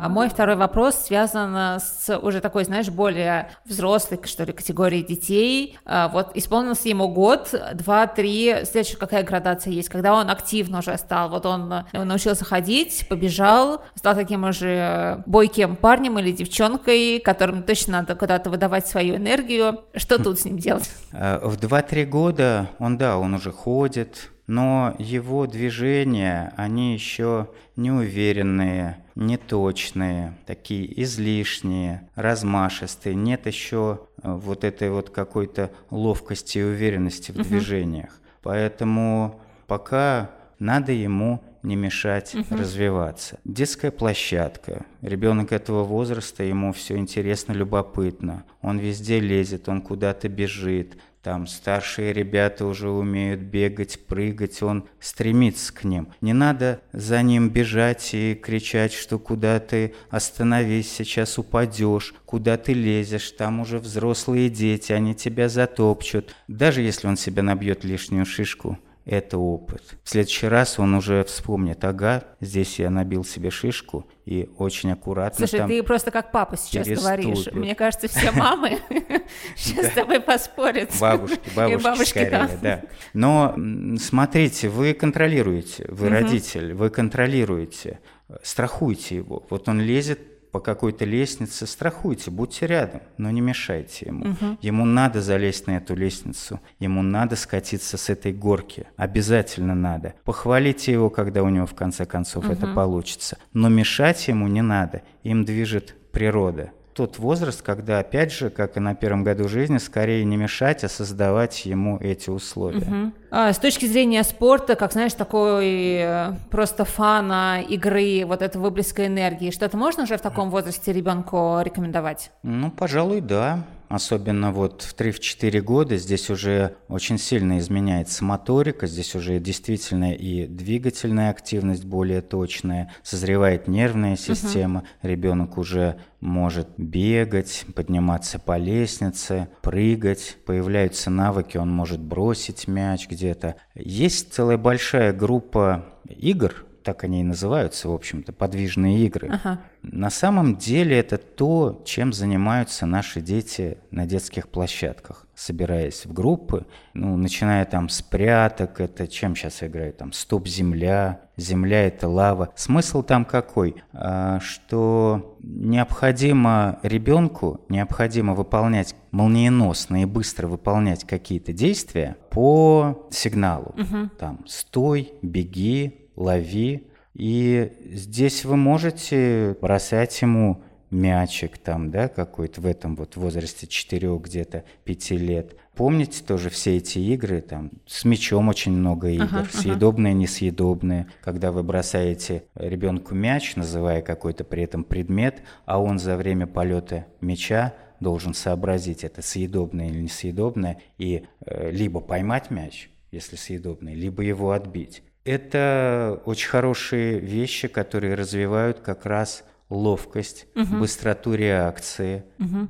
А 0.06 0.08
мой 0.08 0.30
второй 0.30 0.56
вопрос 0.56 0.98
связан 0.98 1.56
э, 1.56 1.80
с 1.80 2.16
уже 2.20 2.40
такой, 2.40 2.64
знаешь, 2.64 2.90
более 2.90 3.50
взрослой, 3.66 4.20
что 4.24 4.44
ли, 4.44 4.54
категории 4.54 5.02
детей. 5.02 5.80
А, 5.84 6.10
вот 6.10 6.30
исполнился 6.38 6.90
ему 6.90 7.08
год, 7.08 7.56
два, 7.74 8.06
три, 8.06 8.54
следующая 8.66 8.98
какая 8.98 9.24
градация 9.24 9.74
есть, 9.74 9.90
когда 9.90 10.14
он 10.14 10.30
активно 10.30 10.78
уже 10.78 10.96
стал, 11.00 11.30
вот 11.30 11.48
он 11.48 11.74
э, 11.74 12.04
научился 12.04 12.46
ходить, 12.46 13.08
побежал, 13.10 13.82
стал 13.96 14.14
таким 14.14 14.44
уже 14.44 15.24
бойким 15.26 15.76
парнем 15.76 16.20
или 16.20 16.32
девчонкой, 16.32 17.20
которым 17.20 17.64
точно 17.64 17.94
надо 17.94 18.14
куда-то 18.14 18.52
выдавать 18.52 18.86
свою 18.86 19.16
энергию. 19.16 19.86
Что 19.96 20.22
тут 20.22 20.40
с 20.40 20.46
ним 20.46 20.60
делать? 20.60 20.88
Э, 21.18 21.40
в 21.42 21.58
2-3 21.58 22.06
года 22.06 22.70
он, 22.78 22.98
да, 23.00 23.18
он 23.18 23.34
уже 23.34 23.52
ходит, 23.52 24.30
но 24.46 24.94
его 25.00 25.48
движения, 25.48 26.54
они 26.58 26.94
еще 26.94 27.48
неуверенные, 27.76 29.05
неточные, 29.16 30.38
такие 30.46 31.02
излишние, 31.02 32.10
размашистые. 32.16 33.16
Нет 33.16 33.48
еще 33.48 34.02
э, 34.22 34.32
вот 34.32 34.64
этой 34.64 34.90
вот 34.90 35.10
какой-то 35.10 35.72
ловкости 35.90 36.60
и 36.60 36.64
уверенности 36.64 37.32
в 37.32 37.36
движениях. 37.36 38.20
Поэтому 38.42 39.40
пока 39.68 40.32
надо 40.60 40.92
ему 40.92 41.42
не 41.64 41.76
мешать 41.76 42.36
угу. 42.36 42.58
развиваться. 42.58 43.40
Детская 43.44 43.92
площадка. 43.92 44.86
Ребенок 45.02 45.52
этого 45.52 45.84
возраста, 45.84 46.44
ему 46.44 46.72
все 46.74 46.98
интересно, 46.98 47.54
любопытно. 47.54 48.44
Он 48.62 48.78
везде 48.78 49.20
лезет, 49.20 49.68
он 49.68 49.82
куда-то 49.82 50.30
бежит. 50.30 50.98
Там 51.26 51.48
старшие 51.48 52.14
ребята 52.14 52.68
уже 52.68 52.88
умеют 52.88 53.40
бегать, 53.40 54.00
прыгать, 54.06 54.62
он 54.62 54.88
стремится 55.00 55.74
к 55.74 55.84
ним. 55.84 56.10
Не 56.22 56.34
надо 56.34 56.82
за 56.94 57.24
ним 57.24 57.50
бежать 57.50 58.14
и 58.14 58.36
кричать, 58.36 58.94
что 58.94 59.18
куда 59.18 59.60
ты 59.60 59.96
остановись, 60.12 60.92
сейчас 60.92 61.40
упадешь, 61.40 62.14
куда 62.26 62.58
ты 62.58 62.74
лезешь, 62.74 63.32
там 63.32 63.60
уже 63.60 63.80
взрослые 63.80 64.52
дети, 64.52 64.92
они 64.92 65.16
тебя 65.16 65.50
затопчут. 65.50 66.36
Даже 66.48 66.84
если 66.84 67.08
он 67.08 67.18
себя 67.18 67.42
набьет 67.42 67.84
лишнюю 67.84 68.28
шишку, 68.28 68.78
это 69.06 69.38
опыт. 69.38 69.98
В 70.04 70.10
следующий 70.10 70.48
раз 70.48 70.80
он 70.80 70.96
уже 70.96 71.24
вспомнит, 71.24 71.84
ага, 71.84 72.24
здесь 72.42 72.80
я 72.80 72.90
набил 72.90 73.24
себе 73.24 73.52
шишку 73.52 74.08
и 74.26 74.50
очень 74.58 74.92
аккуратно 74.92 75.46
Слушай, 75.46 75.68
ты 75.68 75.84
просто 75.84 76.10
как 76.10 76.32
папа 76.32 76.58
сейчас 76.58 76.88
говоришь. 76.88 77.48
Мне 77.52 77.76
кажется, 77.76 78.08
все 78.08 78.32
мамы 78.36 78.80
сейчас 79.56 79.88
с 79.88 79.92
тобой 79.92 80.20
поспорят. 80.20 80.92
Бабушки, 81.00 81.40
бабушки 81.56 82.10
скорее, 82.10 82.50
да. 82.62 82.82
Но 83.14 83.56
смотрите, 84.00 84.70
вы 84.70 84.94
контролируете, 84.94 85.86
вы 85.88 86.10
родитель, 86.10 86.74
вы 86.74 86.90
контролируете, 86.90 88.00
страхуйте 88.42 89.18
его. 89.18 89.46
Вот 89.52 89.70
он 89.70 89.82
лезет 89.82 90.35
по 90.56 90.62
какой-то 90.62 91.04
лестнице, 91.04 91.68
страхуйте, 91.68 92.32
будьте 92.32 92.66
рядом, 92.66 93.02
но 93.18 93.30
не 93.30 93.42
мешайте 93.42 94.06
ему. 94.06 94.32
Угу. 94.32 94.60
Ему 94.62 94.86
надо 94.86 95.22
залезть 95.22 95.68
на 95.68 95.76
эту 95.76 95.96
лестницу, 95.96 96.62
ему 96.80 97.02
надо 97.02 97.36
скатиться 97.36 97.98
с 97.98 98.10
этой 98.10 98.32
горки, 98.32 98.88
обязательно 98.96 99.76
надо. 99.76 100.14
Похвалите 100.24 100.94
его, 100.94 101.10
когда 101.10 101.44
у 101.44 101.50
него 101.50 101.66
в 101.66 101.76
конце 101.76 102.06
концов 102.06 102.46
угу. 102.46 102.54
это 102.54 102.68
получится, 102.68 103.38
но 103.52 103.68
мешать 103.68 104.30
ему 104.30 104.48
не 104.48 104.62
надо, 104.62 105.02
им 105.24 105.44
движет 105.44 105.94
природа 106.14 106.72
тот 106.96 107.20
возраст, 107.20 107.62
когда, 107.62 108.00
опять 108.00 108.32
же, 108.32 108.50
как 108.50 108.78
и 108.78 108.80
на 108.80 108.96
первом 108.96 109.26
году 109.26 109.50
жизни, 109.50 109.80
скорее 109.80 110.24
не 110.24 110.38
мешать, 110.38 110.86
а 110.86 110.90
создавать 110.90 111.66
ему 111.66 111.98
эти 111.98 112.30
условия. 112.30 112.78
Угу. 112.78 113.12
А, 113.32 113.52
с 113.52 113.60
точки 113.60 113.86
зрения 113.86 114.24
спорта, 114.24 114.76
как 114.76 114.94
знаешь, 114.94 115.14
такой 115.14 115.98
э, 116.00 116.34
просто 116.50 116.86
фана, 116.86 117.62
игры, 117.62 118.24
вот 118.26 118.42
это 118.42 118.60
выплеска 118.60 119.08
энергии, 119.08 119.52
что-то 119.52 119.76
можно 119.76 120.04
уже 120.04 120.18
в 120.18 120.22
таком 120.22 120.50
возрасте 120.50 120.94
ребенку 120.94 121.60
рекомендовать? 121.62 122.32
Ну, 122.44 122.72
пожалуй, 122.72 123.20
да 123.20 123.66
особенно 123.90 124.52
вот 124.52 124.82
в 124.82 124.96
3-4 124.96 125.62
года, 125.62 125.98
здесь 125.98 126.30
уже 126.30 126.76
очень 126.88 127.18
сильно 127.18 127.60
изменяется 127.60 128.24
моторика, 128.24 128.88
здесь 128.88 129.16
уже 129.16 129.40
действительно 129.40 130.14
и 130.14 130.48
двигательная 130.48 131.30
активность 131.30 131.86
более 131.86 132.22
точная, 132.22 132.92
созревает 133.04 133.68
нервная 133.68 134.16
система, 134.16 134.80
угу. 134.80 134.88
ребенок 135.04 135.58
уже 135.58 135.98
может 136.20 136.70
бегать, 136.78 137.66
подниматься 137.76 138.40
по 138.40 138.58
лестнице, 138.58 139.48
прыгать, 139.62 140.38
появляются 140.46 141.10
навыки, 141.10 141.58
он 141.58 141.72
может 141.72 142.00
бросить 142.00 142.68
мяч 142.68 143.08
где-то. 143.08 143.56
Есть 143.76 144.34
целая 144.34 144.58
большая 144.58 145.14
группа 145.14 145.86
игр, 146.10 146.65
так 146.86 147.04
они 147.04 147.22
и 147.22 147.24
называются, 147.24 147.90
в 147.90 147.94
общем-то, 147.94 148.32
подвижные 148.32 149.06
игры. 149.06 149.30
Ага. 149.32 149.60
На 149.82 150.12
самом 150.12 150.56
деле 150.56 150.98
это 150.98 151.18
то, 151.18 151.82
чем 151.84 152.14
занимаются 152.14 152.86
наши 152.86 153.22
дети 153.22 153.80
на 153.90 154.06
детских 154.06 154.48
площадках, 154.48 155.26
собираясь 155.34 156.06
в 156.06 156.14
группы, 156.14 156.68
ну, 156.94 157.18
начиная 157.18 157.66
там 157.66 157.90
с 157.90 158.04
пряток, 158.04 158.80
это 158.80 159.08
чем 159.08 159.36
сейчас 159.36 159.64
играют, 159.64 159.98
там, 159.98 160.14
стоп-земля, 160.14 161.22
земля– 161.38 161.88
это 161.88 162.08
лава. 162.08 162.50
Смысл 162.56 163.02
там 163.02 163.26
какой? 163.26 163.84
А, 163.92 164.40
что 164.40 165.36
необходимо 165.42 166.80
ребенку, 166.84 167.62
необходимо 167.68 168.36
выполнять 168.36 168.96
молниеносно 169.10 170.04
и 170.04 170.06
быстро 170.06 170.48
выполнять 170.48 171.04
какие-то 171.04 171.52
действия 171.52 172.16
по 172.30 173.08
сигналу. 173.10 173.74
Угу. 173.76 174.10
Там, 174.20 174.46
стой, 174.46 175.14
беги, 175.24 176.05
лови, 176.16 176.88
и 177.14 177.72
здесь 177.92 178.44
вы 178.46 178.58
можете 178.58 179.56
бросать 179.62 180.22
ему 180.22 180.64
мячик 180.92 181.58
там, 181.58 181.92
да, 181.92 182.08
какой-то 182.08 182.62
в 182.62 182.66
этом 182.66 182.96
вот 182.96 183.16
возрасте 183.16 183.68
4 183.68 184.18
где-то 184.18 184.64
5 184.84 185.12
лет. 185.12 185.56
Помните 185.76 186.24
тоже 186.24 186.50
все 186.50 186.78
эти 186.78 187.00
игры, 187.00 187.42
там, 187.42 187.72
с 187.86 188.06
мячом 188.06 188.48
очень 188.48 188.72
много 188.72 189.10
игр, 189.10 189.24
Ага, 189.26 189.40
ага. 189.42 189.58
съедобные, 189.62 190.14
несъедобные, 190.14 191.08
когда 191.22 191.52
вы 191.52 191.64
бросаете 191.64 192.44
ребенку 192.56 193.14
мяч, 193.14 193.56
называя 193.56 194.02
какой-то 194.02 194.44
при 194.46 194.64
этом 194.64 194.84
предмет, 194.84 195.42
а 195.66 195.82
он 195.82 196.00
за 196.00 196.16
время 196.16 196.48
полета 196.48 197.06
мяча 197.20 197.74
должен 198.00 198.34
сообразить, 198.34 199.04
это 199.04 199.22
съедобное 199.22 199.88
или 199.90 200.02
несъедобное, 200.02 200.82
и 200.98 201.26
э, 201.46 201.72
либо 201.72 202.00
поймать 202.00 202.52
мяч, 202.52 202.90
если 203.12 203.36
съедобный, 203.36 203.96
либо 203.96 204.22
его 204.22 204.52
отбить. 204.52 205.02
Это 205.26 206.22
очень 206.26 206.50
хорошие 206.50 207.20
вещи, 207.20 207.68
которые 207.68 208.14
развивают 208.14 208.80
как 208.80 209.06
раз 209.06 209.44
ловкость, 209.70 210.48
быстроту 210.56 211.34
реакции, 211.34 212.24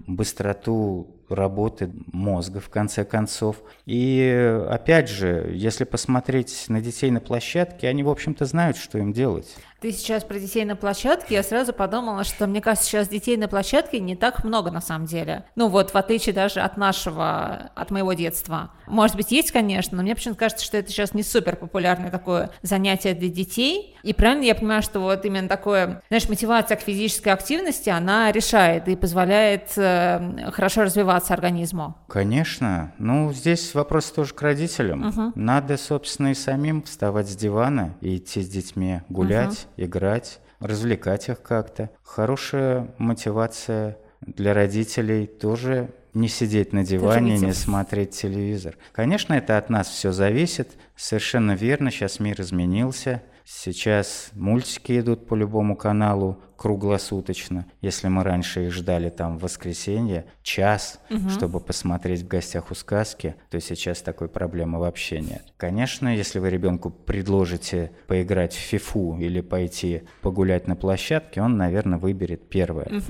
быстроту 0.07 1.11
работы 1.29 1.91
мозга, 2.11 2.59
в 2.59 2.69
конце 2.69 3.03
концов. 3.03 3.61
И 3.85 4.61
опять 4.69 5.09
же, 5.09 5.51
если 5.53 5.83
посмотреть 5.83 6.65
на 6.67 6.81
детей 6.81 7.11
на 7.11 7.19
площадке, 7.19 7.87
они, 7.87 8.03
в 8.03 8.09
общем-то, 8.09 8.45
знают, 8.45 8.77
что 8.77 8.99
им 8.99 9.11
делать. 9.11 9.55
Ты 9.85 9.91
сейчас 9.91 10.23
про 10.23 10.39
детей 10.39 10.65
на 10.65 10.75
площадке, 10.75 11.35
я 11.35 11.43
сразу 11.43 11.71
подумала, 11.71 12.23
что 12.23 12.47
мне 12.47 12.59
кажется, 12.59 12.89
сейчас 12.89 13.07
детей 13.07 13.37
на 13.37 13.47
площадке 13.47 13.99
не 13.99 14.15
так 14.15 14.43
много 14.43 14.71
на 14.71 14.81
самом 14.81 15.05
деле. 15.05 15.45
Ну 15.55 15.67
вот, 15.67 15.91
в 15.91 15.95
отличие 15.95 16.33
даже 16.33 16.61
от 16.61 16.75
нашего, 16.75 17.69
от 17.75 17.91
моего 17.91 18.13
детства. 18.13 18.71
Может 18.87 19.15
быть, 19.15 19.31
есть, 19.31 19.51
конечно, 19.51 19.95
но 19.95 20.01
мне 20.01 20.15
почему-то 20.15 20.39
кажется, 20.39 20.65
что 20.65 20.77
это 20.77 20.89
сейчас 20.89 21.13
не 21.13 21.21
супер 21.21 21.55
популярное 21.55 22.09
такое 22.09 22.49
занятие 22.63 23.13
для 23.13 23.29
детей. 23.29 23.95
И 24.01 24.13
правильно 24.13 24.43
я 24.45 24.55
понимаю, 24.55 24.81
что 24.81 25.01
вот 25.01 25.23
именно 25.23 25.47
такое, 25.47 26.01
знаешь, 26.07 26.29
мотивация 26.29 26.77
к 26.77 26.81
физической 26.81 27.29
активности, 27.29 27.89
она 27.89 28.31
решает 28.31 28.87
и 28.87 28.95
позволяет 28.95 29.71
э, 29.77 30.49
хорошо 30.51 30.81
развиваться 30.83 31.33
организму. 31.33 31.95
Конечно. 32.07 32.91
Ну, 32.97 33.31
здесь 33.33 33.75
вопрос 33.75 34.09
тоже 34.09 34.33
к 34.33 34.41
родителям. 34.41 35.33
Надо, 35.35 35.77
собственно, 35.77 36.31
и 36.31 36.33
самим 36.33 36.81
вставать 36.81 37.29
с 37.29 37.35
дивана 37.35 37.93
и 38.01 38.17
идти 38.17 38.41
с 38.41 38.47
детьми 38.47 39.01
гулять, 39.09 39.67
играть, 39.77 40.39
развлекать 40.59 41.29
их 41.29 41.41
как-то. 41.41 41.89
Хорошая 42.03 42.93
мотивация 42.97 43.97
для 44.21 44.53
родителей 44.53 45.27
тоже 45.27 45.89
не 46.13 46.29
сидеть 46.29 46.71
на 46.73 46.85
диване, 46.85 47.37
не 47.37 47.53
смотреть 47.53 48.11
телевизор. 48.11 48.77
Конечно, 48.93 49.33
это 49.33 49.57
от 49.57 49.69
нас 49.69 49.87
все 49.87 50.11
зависит. 50.11 50.71
Совершенно 50.95 51.51
верно, 51.51 51.91
сейчас 51.91 52.19
мир 52.19 52.39
изменился. 52.41 53.21
Сейчас 53.47 54.31
мультики 54.33 54.99
идут 54.99 55.27
по 55.27 55.35
любому 55.35 55.75
каналу 55.75 56.41
круглосуточно. 56.57 57.67
Если 57.79 58.07
мы 58.07 58.23
раньше 58.23 58.65
их 58.65 58.73
ждали 58.73 59.09
там 59.09 59.37
в 59.37 59.43
воскресенье, 59.43 60.25
час, 60.41 60.99
чтобы 61.29 61.59
посмотреть 61.59 62.21
в 62.21 62.27
гостях 62.27 62.71
у 62.71 62.75
сказки, 62.75 63.35
то 63.51 63.61
сейчас 63.61 64.01
такой 64.01 64.29
проблемы 64.29 64.79
вообще 64.79 65.19
нет. 65.19 65.53
Конечно, 65.57 66.15
если 66.15 66.39
вы 66.39 66.49
ребенку 66.49 66.89
предложите 66.89 67.91
поиграть 68.07 68.53
в 68.53 68.57
фифу 68.57 69.17
или 69.19 69.41
пойти 69.41 70.03
погулять 70.21 70.67
на 70.67 70.75
площадке, 70.75 71.41
он, 71.41 71.55
наверное, 71.55 71.99
выберет 71.99 72.49
первое. 72.49 73.03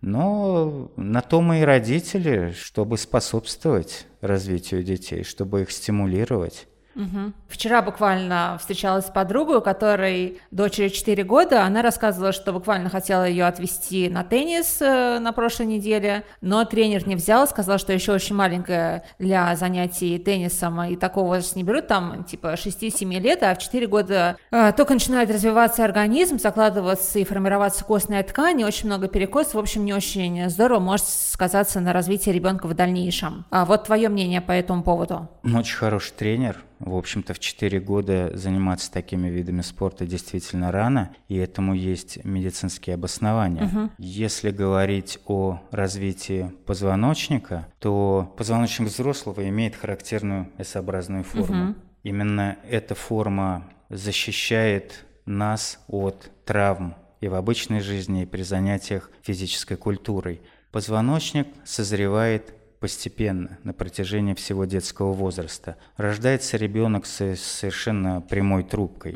Но 0.00 0.90
на 0.96 1.20
то 1.20 1.42
мы 1.42 1.60
и 1.60 1.64
родители, 1.64 2.52
чтобы 2.52 2.96
способствовать 2.96 4.06
развитию 4.20 4.82
детей, 4.82 5.22
чтобы 5.22 5.62
их 5.62 5.70
стимулировать. 5.70 6.66
Мгм. 6.94 7.34
Вчера 7.48 7.82
буквально 7.82 8.56
встречалась 8.60 9.06
с 9.06 9.10
подругой, 9.10 9.58
у 9.58 9.60
которой 9.60 10.40
дочери 10.50 10.88
4 10.88 11.22
года. 11.24 11.64
Она 11.64 11.82
рассказывала, 11.82 12.32
что 12.32 12.52
буквально 12.52 12.90
хотела 12.90 13.24
ее 13.24 13.46
отвезти 13.46 14.08
на 14.08 14.24
теннис 14.24 14.78
э, 14.80 15.18
на 15.18 15.32
прошлой 15.32 15.66
неделе, 15.66 16.24
но 16.40 16.64
тренер 16.64 17.06
не 17.06 17.16
взял, 17.16 17.46
сказал, 17.46 17.78
что 17.78 17.92
еще 17.92 18.12
очень 18.12 18.34
маленькая 18.34 19.04
для 19.18 19.54
занятий 19.56 20.18
теннисом, 20.18 20.82
и 20.84 20.96
такого 20.96 21.28
возраста 21.28 21.58
не 21.58 21.64
берут, 21.64 21.88
там 21.88 22.24
типа 22.24 22.54
6-7 22.54 23.20
лет, 23.20 23.42
а 23.42 23.54
в 23.54 23.58
4 23.58 23.86
года 23.86 24.36
э, 24.50 24.72
только 24.76 24.94
начинает 24.94 25.30
развиваться 25.30 25.84
организм, 25.84 26.38
закладываться 26.38 27.18
и 27.18 27.24
формироваться 27.24 27.84
костная 27.84 28.22
ткань, 28.22 28.60
и 28.60 28.64
очень 28.64 28.86
много 28.86 29.08
перекосов, 29.08 29.54
в 29.54 29.58
общем, 29.58 29.84
не 29.84 29.94
очень 29.94 30.48
здорово 30.48 30.80
может 30.80 31.06
сказаться 31.06 31.80
на 31.80 31.92
развитии 31.92 32.30
ребенка 32.30 32.66
в 32.66 32.74
дальнейшем. 32.74 33.44
А 33.50 33.64
вот 33.64 33.84
твое 33.84 34.08
мнение 34.08 34.40
по 34.40 34.52
этому 34.52 34.82
поводу? 34.82 35.28
Очень 35.44 35.76
хороший 35.76 36.12
тренер. 36.12 36.56
В 36.84 36.96
общем-то, 36.96 37.32
в 37.34 37.38
4 37.38 37.80
года 37.80 38.30
заниматься 38.34 38.90
такими 38.90 39.28
видами 39.28 39.62
спорта 39.62 40.04
действительно 40.04 40.72
рано, 40.72 41.14
и 41.28 41.36
этому 41.36 41.74
есть 41.74 42.24
медицинские 42.24 42.94
обоснования. 42.94 43.90
Если 43.98 44.50
говорить 44.50 45.18
о 45.26 45.60
развитии 45.70 46.52
позвоночника, 46.66 47.68
то 47.78 48.34
позвоночник 48.36 48.88
взрослого 48.88 49.48
имеет 49.48 49.76
характерную 49.76 50.50
S-образную 50.58 51.24
форму. 51.24 51.76
Именно 52.02 52.58
эта 52.68 52.94
форма 52.94 53.70
защищает 53.88 55.04
нас 55.24 55.78
от 55.86 56.30
травм 56.44 56.96
и 57.20 57.28
в 57.28 57.34
обычной 57.34 57.80
жизни, 57.80 58.22
и 58.22 58.26
при 58.26 58.42
занятиях 58.42 59.10
физической 59.22 59.76
культурой. 59.76 60.40
Позвоночник 60.72 61.46
созревает 61.64 62.54
постепенно, 62.82 63.58
на 63.62 63.72
протяжении 63.72 64.34
всего 64.34 64.64
детского 64.64 65.12
возраста. 65.12 65.76
Рождается 65.96 66.56
ребенок 66.56 67.06
с 67.06 67.36
совершенно 67.36 68.20
прямой 68.20 68.64
трубкой. 68.64 69.14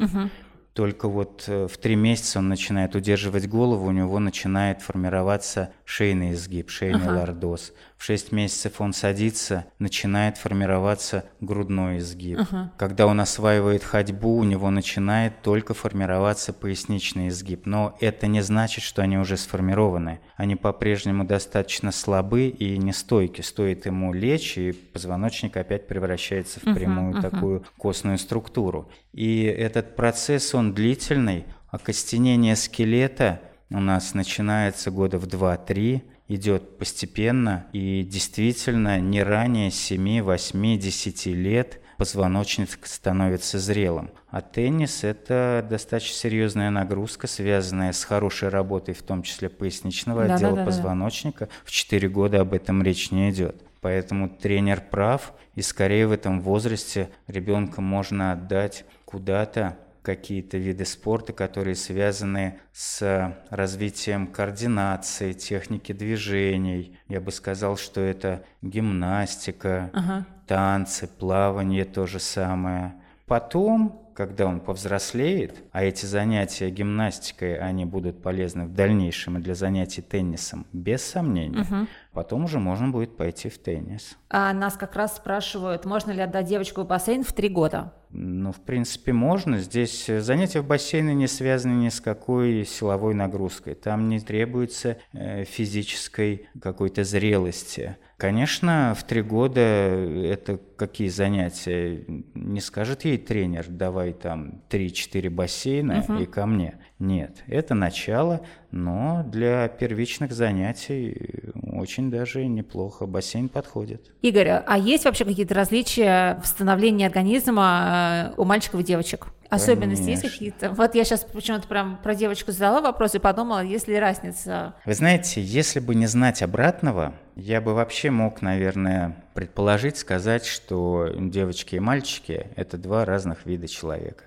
Только 0.77 1.09
вот 1.09 1.45
э, 1.47 1.69
в 1.73 1.79
три 1.79 1.97
месяца 1.97 2.39
он 2.39 2.51
начинает 2.51 2.95
удерживать 2.95 3.49
голову, 3.49 3.87
у 3.87 3.93
него 3.93 4.19
начинает 4.19 4.83
формироваться 4.83 5.71
шейный 5.87 6.33
изгиб, 6.33 6.69
шейный 6.69 7.09
лордоз. 7.09 7.73
В 7.97 8.05
6 8.05 8.33
месяцев 8.33 8.81
он 8.81 8.93
садится, 8.93 9.65
начинает 9.79 10.37
формироваться 10.37 11.25
грудной 11.41 11.99
изгиб. 11.99 12.41
Когда 12.77 13.07
он 13.07 13.21
осваивает 13.21 13.83
ходьбу, 13.83 14.37
у 14.37 14.45
него 14.45 14.71
начинает 14.71 15.41
только 15.41 15.73
формироваться 15.73 16.53
поясничный 16.53 17.29
изгиб. 17.29 17.65
Но 17.65 17.97
это 18.01 18.27
не 18.27 18.43
значит, 18.43 18.85
что 18.85 19.01
они 19.01 19.17
уже 19.17 19.39
сформированы. 19.39 20.21
Они 20.37 20.57
по-прежнему 20.57 21.25
достаточно 21.25 21.91
слабы 21.91 22.49
и 22.49 22.77
нестойки. 22.77 23.41
Стоит 23.41 23.87
ему 23.87 24.13
лечь, 24.13 24.59
и 24.59 24.73
позвоночник 24.73 25.57
опять 25.57 25.89
превращается 25.89 26.61
в 26.61 26.75
прямую 26.75 27.23
такую 27.23 27.65
костную 27.79 28.19
структуру. 28.19 28.91
И 29.17 29.45
этот 29.45 29.97
процесс, 29.97 30.55
он 30.55 30.75
длительный. 30.75 31.47
Окостенение 31.71 32.55
скелета 32.55 33.41
у 33.71 33.81
нас 33.81 34.13
начинается 34.13 34.91
года 34.91 35.19
в 35.19 35.27
2-3, 35.27 36.03
идет 36.29 36.77
постепенно 36.79 37.67
и 37.73 38.03
действительно 38.03 39.01
не 39.01 39.23
ранее 39.23 39.71
7, 39.71 40.21
8, 40.21 40.79
10 40.79 41.27
лет 41.27 41.81
позвоночник 41.97 42.69
становится 42.83 43.59
зрелым. 43.59 44.11
А 44.29 44.43
теннис– 44.43 45.01
это 45.03 45.67
достаточно 45.69 46.15
серьезная 46.15 46.69
нагрузка, 46.69 47.27
связанная 47.27 47.93
с 47.93 48.05
хорошей 48.05 48.51
работой, 48.51 48.93
в 48.93 49.03
том 49.03 49.23
числе 49.23 49.49
поясничного 49.49 50.25
отдела 50.25 50.63
позвоночника. 50.63 51.49
В 51.65 51.71
4 51.71 52.07
года 52.11 52.43
об 52.43 52.53
этом 52.53 52.83
речь 52.83 53.11
не 53.11 53.31
идет. 53.31 53.66
Поэтому 53.81 54.29
тренер 54.29 54.83
прав, 54.91 55.33
и 55.55 55.63
скорее 55.63 56.07
в 56.07 56.13
этом 56.13 56.41
возрасте 56.41 57.11
ребенка 57.27 57.81
можно 57.81 58.33
отдать 58.33 58.85
куда-то 59.05 59.77
какие-то 60.03 60.57
виды 60.57 60.85
спорта, 60.85 61.33
которые 61.33 61.75
связаны 61.75 62.61
с 62.73 63.35
развитием 63.51 64.29
координации, 64.29 65.33
техники 65.33 65.93
движений. 65.93 66.97
Я 67.09 67.21
бы 67.21 67.33
сказал, 67.33 67.77
что 67.77 68.01
это 68.01 68.45
гимнастика, 68.63 69.91
Ага. 69.93 70.27
танцы, 70.47 71.09
плавание 71.09 71.85
то 71.85 72.07
же 72.07 72.21
самое. 72.21 72.95
Потом, 73.27 74.06
когда 74.17 74.47
он 74.47 74.61
повзрослеет, 74.61 75.63
а 75.73 75.85
эти 75.85 76.07
занятия 76.07 76.71
гимнастикой, 76.71 77.59
они 77.59 77.85
будут 77.85 78.23
полезны 78.23 78.65
в 78.65 78.73
дальнейшем 78.73 79.39
и 79.39 79.41
для 79.41 79.55
занятий 79.55 80.01
теннисом, 80.01 80.67
без 80.73 81.03
сомнения. 81.03 81.87
Потом 82.13 82.45
уже 82.45 82.59
можно 82.59 82.89
будет 82.89 83.17
пойти 83.17 83.51
в 83.51 83.59
теннис. 83.59 84.17
А 84.31 84.53
нас 84.55 84.75
как 84.75 84.97
раз 84.97 85.17
спрашивают, 85.17 85.85
можно 85.85 86.13
ли 86.13 86.23
отдать 86.23 86.47
девочку 86.47 86.83
в 86.83 86.87
бассейн 86.87 87.23
в 87.23 87.33
три 87.33 87.51
года? 87.51 87.93
Ну, 88.11 88.53
в 88.53 88.61
принципе, 88.61 89.13
можно. 89.13 89.59
Здесь 89.59 90.07
занятия 90.07 90.61
в 90.63 90.67
бассейне 90.67 91.15
не 91.15 91.27
связаны 91.27 91.85
ни 91.85 91.89
с 91.91 92.01
какой 92.01 92.65
силовой 92.65 93.13
нагрузкой. 93.15 93.75
Там 93.75 94.09
не 94.09 94.21
требуется 94.21 94.97
э, 95.13 95.45
физической 95.45 96.49
какой-то 96.63 97.05
зрелости. 97.05 97.99
Конечно, 98.17 98.97
в 98.99 99.05
три 99.05 99.21
года 99.21 99.61
это 99.61 100.59
какие 100.77 101.09
занятия? 101.09 102.05
Не 102.35 102.61
скажет 102.61 103.05
ей 103.05 103.19
тренер, 103.19 103.67
давай 103.69 104.15
там 104.15 104.63
3-4 104.71 105.29
бассейна 105.29 106.01
угу. 106.01 106.15
и 106.21 106.25
ко 106.27 106.47
мне. 106.47 106.79
Нет, 106.99 107.45
это 107.47 107.75
начало, 107.75 108.41
но 108.71 109.23
для 109.27 109.69
первичных 109.69 110.33
занятий 110.33 111.53
очень 111.55 112.11
даже 112.11 112.47
неплохо. 112.47 113.05
Бассейн 113.05 113.51
подходит. 113.51 114.15
Игорь, 114.23 114.49
а 114.49 114.79
есть 114.79 115.05
вообще 115.05 115.27
какие-то 115.27 115.55
различия 115.55 116.41
в 116.43 116.47
становлении 116.47 117.05
организма 117.05 118.33
э, 118.35 118.41
у 118.41 118.45
мальчиков 118.45 118.81
и 118.81 118.85
девочек? 118.85 119.27
Особенности 119.51 120.05
Конечно. 120.05 120.25
есть 120.25 120.35
какие-то? 120.35 120.71
Вот 120.71 120.95
я 120.95 121.05
сейчас 121.05 121.25
почему-то 121.25 121.69
прям 121.69 121.99
про 122.03 122.15
девочку 122.15 122.53
задала 122.53 122.81
вопрос 122.81 123.15
и 123.15 123.19
подумала, 123.19 123.63
есть 123.63 123.89
ли 123.89 123.99
разница? 123.99 124.75
Вы 124.85 124.95
знаете, 124.95 125.41
если 125.41 125.81
бы 125.81 125.95
не 125.95 126.07
знать 126.07 126.43
обратного, 126.43 127.15
я 127.37 127.61
бы 127.61 127.75
вообще 127.75 128.11
мог, 128.11 128.43
наверное, 128.43 129.25
предположить, 129.35 129.99
сказать, 129.99 130.47
что 130.47 131.11
девочки 131.19 131.77
и 131.77 131.81
мальчики– 131.81 132.49
это 132.57 132.79
два 132.79 133.05
разных 133.05 133.47
вида 133.47 133.69
человека. 133.69 134.25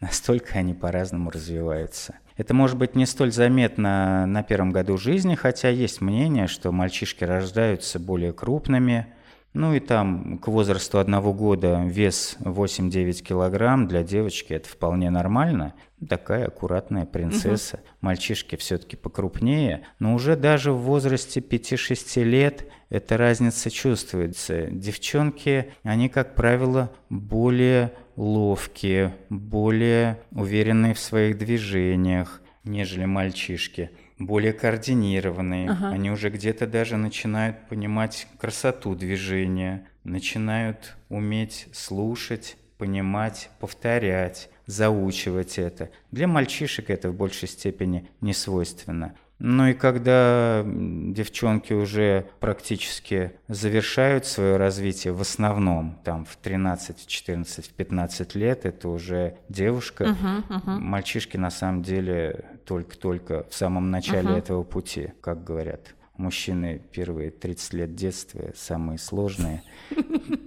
Настолько 0.00 0.58
они 0.58 0.74
по-разному 0.74 1.30
развиваются. 1.30 2.14
Это 2.36 2.52
может 2.52 2.76
быть 2.76 2.94
не 2.94 3.06
столь 3.06 3.32
заметно 3.32 4.26
на 4.26 4.42
первом 4.42 4.70
году 4.70 4.98
жизни, 4.98 5.34
хотя 5.34 5.70
есть 5.70 6.00
мнение, 6.00 6.46
что 6.46 6.70
мальчишки 6.70 7.24
рождаются 7.24 7.98
более 7.98 8.32
крупными, 8.32 9.06
ну 9.52 9.74
и 9.74 9.80
там 9.80 10.38
к 10.38 10.48
возрасту 10.48 10.98
одного 10.98 11.32
года 11.32 11.82
вес 11.86 12.36
8-9 12.40 13.22
килограмм 13.22 13.88
для 13.88 14.02
девочки 14.02 14.52
это 14.52 14.68
вполне 14.68 15.08
нормально. 15.08 15.72
Такая 16.06 16.48
аккуратная 16.48 17.06
принцесса. 17.06 17.76
Угу. 17.76 17.84
Мальчишки 18.02 18.56
все-таки 18.56 18.96
покрупнее. 18.96 19.86
Но 19.98 20.14
уже 20.14 20.36
даже 20.36 20.72
в 20.72 20.82
возрасте 20.82 21.40
5-6 21.40 22.22
лет 22.22 22.66
эта 22.90 23.16
разница 23.16 23.70
чувствуется. 23.70 24.66
Девчонки, 24.66 25.72
они, 25.82 26.10
как 26.10 26.34
правило, 26.34 26.92
более 27.08 27.92
ловкие, 28.16 29.16
более 29.30 30.20
уверенные 30.32 30.92
в 30.92 30.98
своих 30.98 31.38
движениях, 31.38 32.42
нежели 32.62 33.06
мальчишки 33.06 33.90
более 34.18 34.52
координированные. 34.52 35.70
Ага. 35.70 35.88
Они 35.90 36.10
уже 36.10 36.30
где-то 36.30 36.66
даже 36.66 36.96
начинают 36.96 37.68
понимать 37.68 38.26
красоту 38.38 38.94
движения, 38.94 39.86
начинают 40.04 40.96
уметь 41.08 41.68
слушать, 41.72 42.56
понимать, 42.78 43.50
повторять, 43.60 44.50
заучивать 44.66 45.58
это. 45.58 45.90
Для 46.10 46.26
мальчишек 46.26 46.90
это 46.90 47.10
в 47.10 47.14
большей 47.14 47.48
степени 47.48 48.08
не 48.20 48.32
свойственно. 48.32 49.14
Ну 49.38 49.68
и 49.68 49.74
когда 49.74 50.64
девчонки 50.64 51.74
уже 51.74 52.26
практически 52.40 53.32
завершают 53.48 54.24
свое 54.24 54.56
развитие, 54.56 55.12
в 55.12 55.20
основном 55.20 55.98
там 56.04 56.24
в 56.24 56.36
13, 56.36 56.98
в 56.98 57.06
14, 57.06 57.66
в 57.66 57.72
15 57.74 58.34
лет, 58.34 58.64
это 58.64 58.88
уже 58.88 59.36
девушка. 59.50 60.04
Uh-huh, 60.04 60.48
uh-huh. 60.48 60.78
Мальчишки 60.78 61.36
на 61.36 61.50
самом 61.50 61.82
деле 61.82 62.46
только-только 62.64 63.46
в 63.50 63.54
самом 63.54 63.90
начале 63.90 64.28
uh-huh. 64.28 64.38
этого 64.38 64.62
пути, 64.62 65.12
как 65.20 65.44
говорят. 65.44 65.94
Мужчины 66.16 66.80
первые 66.92 67.30
30 67.30 67.72
лет 67.74 67.94
детства 67.94 68.52
самые 68.54 68.96
сложные, 68.98 69.62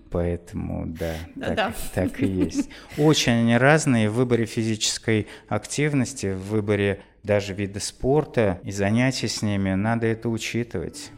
поэтому 0.09 0.87
да, 0.87 1.13
так, 1.39 1.75
так 1.93 2.21
и 2.21 2.25
есть. 2.25 2.71
Очень 2.97 3.33
они 3.33 3.55
разные 3.55 4.09
в 4.09 4.13
выборе 4.13 4.45
физической 4.45 5.27
активности, 5.47 6.33
в 6.33 6.49
выборе 6.49 7.03
даже 7.23 7.53
виды 7.53 7.79
спорта 7.79 8.59
и 8.63 8.71
занятий 8.71 9.27
с 9.27 9.41
ними, 9.41 9.73
надо 9.73 10.07
это 10.07 10.29
учитывать. 10.29 11.11